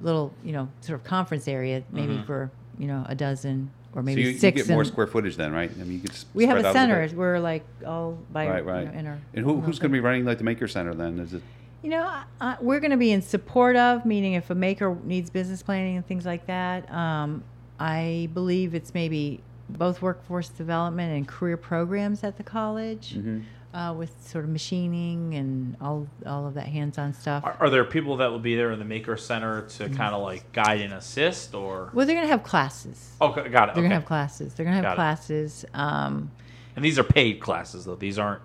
[0.00, 4.04] little, you know, sort of conference area, maybe for you know a dozen or so
[4.04, 4.62] maybe you, you six.
[4.62, 5.70] get more square footage then, right?
[5.70, 7.06] I mean, you could we have a center.
[7.06, 7.14] bit.
[7.16, 8.94] We're like all by Right, you know, right.
[8.94, 9.18] in our.
[9.34, 11.18] And who, who's going to be running like the Maker Center then?
[11.18, 11.42] Is it?
[11.82, 14.96] You know, I, I, we're going to be in support of, meaning if a maker
[15.04, 16.90] needs business planning and things like that.
[16.92, 17.42] Um,
[17.80, 23.40] I believe it's maybe both workforce development and career programs at the college, Mm-hmm.
[23.74, 27.42] Uh, with sort of machining and all all of that hands-on stuff.
[27.44, 29.94] are, are there people that will be there in the Maker Center to Mm-hmm.
[29.96, 31.90] kind of like guide and assist, or?
[31.94, 33.12] well, they're going to have classes.
[33.20, 33.74] Okay, got it.
[33.74, 33.88] They're okay.
[33.88, 34.54] gonna have classes.
[34.54, 35.64] They're gonna have Got classes.
[35.74, 36.30] Um,
[36.76, 37.96] And these are paid classes though.
[37.96, 38.42] These aren't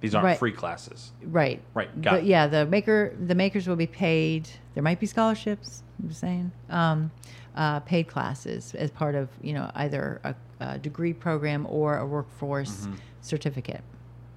[0.00, 0.38] these aren't Right.
[0.38, 1.12] free classes.
[1.22, 1.60] Right.
[1.74, 2.24] Right, got The- it.
[2.24, 4.48] yeah, the maker the makers will be paid.
[4.74, 5.82] There might be scholarships.
[6.02, 6.52] I'm just saying.
[6.70, 7.10] Um,
[7.56, 12.06] uh, paid classes as part of you know either a, a degree program or a
[12.06, 12.94] workforce Mm-hmm.
[13.20, 13.82] certificate,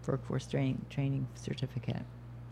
[0.08, 2.04] workforce training training certificate.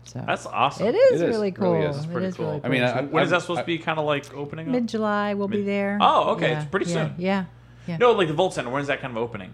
[0.04, 0.88] So That's awesome.
[0.88, 1.36] it is It is.
[1.36, 1.72] really It cool.
[1.74, 1.96] really is.
[1.96, 2.46] It's pretty it is cool.
[2.46, 4.66] really I mean, I- When is that supposed I- to be kind of like opening
[4.66, 4.72] up?
[4.72, 5.98] Mid July we'll be there.
[6.00, 7.14] Oh, okay, Yeah, it's pretty yeah, soon.
[7.18, 7.44] Yeah.
[7.86, 7.96] Yeah.
[7.98, 8.70] No, like the Volt Center.
[8.70, 9.52] When is that kind of opening?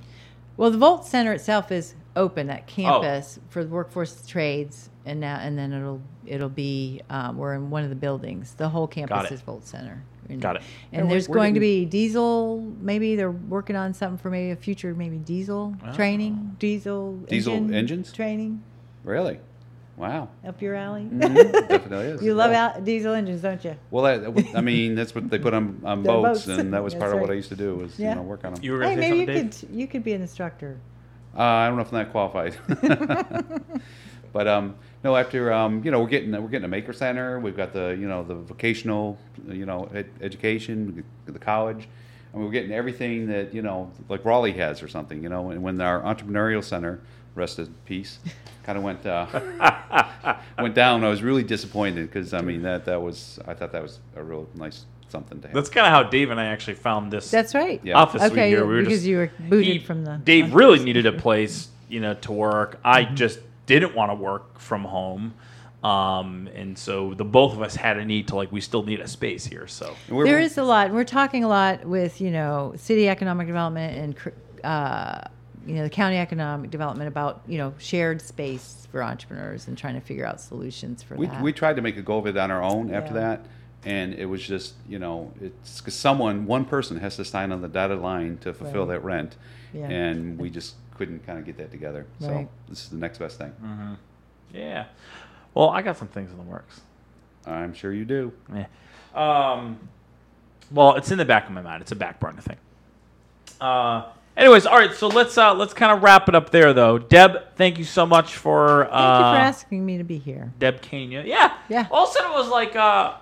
[0.57, 2.64] Well, the Volt Center itself is open at oh.
[2.66, 7.70] campus for the workforce trades, and now and then it'll it'll be um, we're in
[7.70, 8.54] one of the buildings.
[8.54, 9.34] The whole campus it.
[9.34, 10.02] is Volt Center.
[10.28, 10.62] And, Got it.
[10.92, 12.61] And Yeah, we- there's going to be diesel.
[12.80, 17.74] Maybe they're working on something for maybe a future maybe diesel training, diesel Diesel engine
[17.74, 18.12] engines?
[18.12, 18.62] training
[19.04, 19.40] Really?
[19.96, 20.28] Wow.
[20.46, 21.04] up your alley.
[21.18, 22.22] Definitely is.
[22.22, 22.66] you love Yeah.
[22.66, 23.74] out diesel engines, don't you?
[23.90, 26.59] Well, that, I mean, that's what they put on, on boats, boats.
[26.59, 27.30] and that was That's part of what.
[27.30, 28.11] I used to do was Yeah.
[28.11, 28.62] you know work on them.
[28.62, 29.50] You were Hey, maybe you Dave?
[29.61, 30.78] could you could be an instructor.
[31.36, 32.56] Uh, I don't know if I'm that qualified.
[34.32, 37.38] but um, no, after um, you know, we're getting we're getting a maker center.
[37.38, 39.18] We've got the you know the vocational
[39.49, 41.88] you know ed- education, the college.
[42.32, 45.22] I mean, we're getting everything that you know, like Raleigh has or something.
[45.22, 47.01] You know, and when our entrepreneurial center,
[47.34, 48.18] rest in peace,
[48.64, 49.26] kind of went uh,
[50.59, 53.82] went down, I was really disappointed because I mean that that was I thought that
[53.82, 55.55] was a real nice something to have.
[55.55, 57.80] That's kind of how Dave and I actually found this That's right.
[57.82, 57.94] Yeah.
[57.96, 58.66] office suite Okay, here.
[58.66, 60.20] We were because just, you were booted he- from the.
[60.22, 62.78] Dave really needed a place, you know, to work.
[62.84, 63.14] I Mm-hmm.
[63.14, 63.38] just
[63.69, 65.35] didn't want to work from home.
[65.85, 68.99] Um, and so the both of us had a need to like we still need
[68.99, 69.69] a space here.
[69.69, 70.91] So There is a lot.
[70.91, 74.33] We're talking a lot with you know city economic development and
[74.64, 75.21] uh,
[75.66, 79.95] you know the county economic development about you know shared space for entrepreneurs and trying
[79.95, 81.43] to figure out solutions for we, that.
[81.43, 83.21] we tried to make a go of it on our own after Yeah.
[83.21, 83.47] that
[83.85, 87.61] and it was just you know it's because someone one person has to sign on
[87.61, 88.95] the dotted line to fulfill Right.
[88.95, 89.37] that rent
[89.75, 89.89] Yeah.
[89.91, 93.38] and we just couldn't kind of get that together so this is the next best
[93.38, 93.53] thing
[94.53, 94.86] yeah.
[95.55, 96.80] Well, I got some things in the works.
[97.46, 98.66] i'm sure you do Yeah.
[99.14, 99.78] Um,
[100.70, 101.82] well, it's in the back of my mind.
[101.82, 102.59] It's a back burner thing.
[103.61, 104.05] Uh,
[104.36, 104.94] anyways, all right.
[104.94, 106.99] So let's uh, let's kind of wrap it up there, though.
[106.99, 110.53] Deb, thank you so much for Thank uh, you for asking me to be here.
[110.59, 111.22] Deb Kenya.
[111.24, 111.57] Yeah.
[111.68, 111.88] Yeah.
[111.90, 113.14] All of a sudden, it was like uh,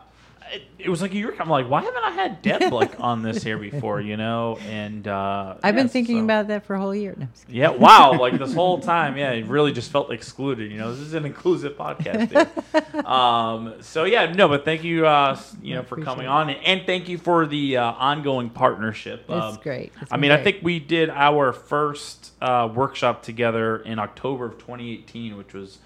[0.53, 1.35] it, it was like a year.
[1.39, 4.01] I'm like, why haven't I had Deb like on this here before?
[4.01, 7.15] You know, and uh, I've been thinking so- about that for a whole year.
[7.17, 7.61] No, I'm just kidding.
[7.61, 8.19] Yeah, wow!
[8.19, 10.71] Like this whole time, yeah, it really just felt excluded.
[10.71, 12.49] You know, this is an inclusive podcast.
[13.07, 16.29] Um, so yeah, no, but thank you, uh, you know, for coming it.
[16.29, 19.31] on, and thank you for the uh, ongoing partnership.
[19.31, 19.93] Um, great.
[20.01, 24.59] It's I mean, I think we did our first uh, workshop together in October of
[24.59, 25.79] 2018, which was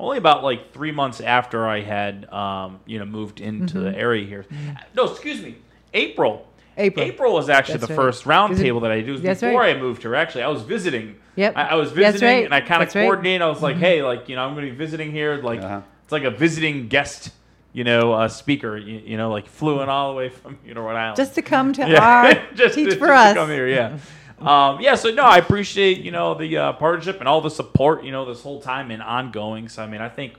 [0.00, 3.84] only about like three months after I had, um, you know, moved into Mm-hmm.
[3.84, 4.46] the area here.
[4.94, 5.56] No, excuse me,
[5.94, 6.46] April.
[6.76, 7.04] April.
[7.04, 8.04] April was actually That's the right.
[8.06, 9.08] first round Is it- table that I did.
[9.08, 9.76] It was before right.
[9.76, 10.14] I moved here.
[10.14, 11.16] Actually, I was visiting.
[11.34, 11.56] Yep.
[11.56, 12.44] I, I was visiting, right.
[12.44, 13.00] and I kind of That's right.
[13.02, 13.06] Mm-hmm.
[13.10, 13.42] coordinated.
[13.42, 15.36] I was like, "Hey, like you know, I'm going to be visiting here.
[15.42, 15.80] Like Uh-huh.
[16.04, 17.30] it's like a visiting guest,
[17.72, 18.76] you know, uh, speaker.
[18.76, 21.34] You, you know, like flew in all the way from you know Rhode Island just
[21.34, 22.04] to come to yeah.
[22.04, 23.34] our just teach to, for just us.
[23.34, 23.98] To come here, yeah.
[24.40, 28.04] Um, yeah, so no, I appreciate you know the uh, partnership and all the support
[28.04, 29.68] you know this whole time and ongoing.
[29.68, 30.34] So I mean, I think,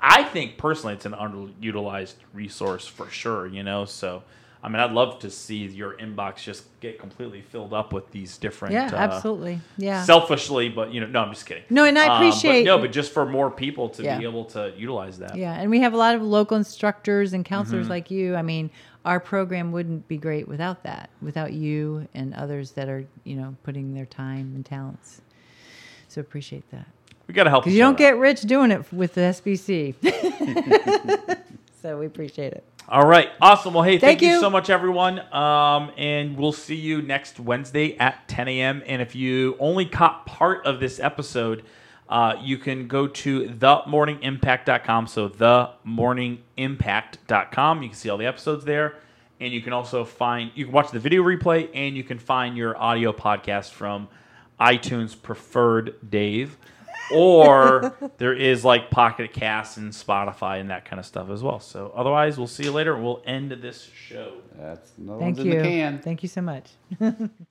[0.00, 3.46] I think personally, it's an underutilized resource for sure.
[3.46, 4.22] You know, so
[4.62, 8.36] I mean, I'd love to see your inbox just get completely filled up with these
[8.36, 8.74] different.
[8.74, 9.60] Yeah, uh, absolutely.
[9.78, 10.02] Yeah.
[10.02, 11.62] Selfishly, but you know, no, I'm just kidding.
[11.70, 14.18] No, and I Um, but appreciate- no, but just for more people to Yeah.
[14.18, 15.36] be able to utilize that.
[15.36, 17.90] Yeah, and we have a lot of local instructors and counselors Mm-hmm.
[17.90, 18.36] like you.
[18.36, 18.70] I mean,
[19.04, 23.56] our program wouldn't be great without that, without you and others that are, you know,
[23.62, 25.22] putting their time and talents.
[26.08, 26.86] So appreciate that.
[27.26, 27.66] We got to help.
[27.66, 27.98] You don't out.
[27.98, 29.94] get rich doing it with the SBC.
[31.82, 32.64] so we appreciate it.
[32.88, 33.30] All right.
[33.40, 33.72] Awesome.
[33.72, 34.30] Well, hey, thank, Thank you.
[34.30, 34.40] you.
[34.40, 35.20] so much, everyone.
[35.32, 38.82] Um, and we'll see you next Wednesday at 10 a.m.
[38.84, 41.64] And if you only caught part of this episode,
[42.10, 45.06] uh, you can go to themorningimpact.com.
[45.06, 47.82] So themorningimpact.com.
[47.82, 48.96] You can see all the episodes there.
[49.38, 52.58] And you can also find, you can watch the video replay and you can find
[52.58, 54.08] your audio podcast from
[54.60, 56.58] iTunes Preferred Dave.
[57.14, 61.60] Or there is like Pocket Cast and Spotify and that kind of stuff as well.
[61.60, 62.96] So otherwise, we'll see you later.
[62.96, 64.34] We'll end this show.
[64.58, 65.58] that's no Thank one's in you.
[65.58, 66.70] the can Thank you so much.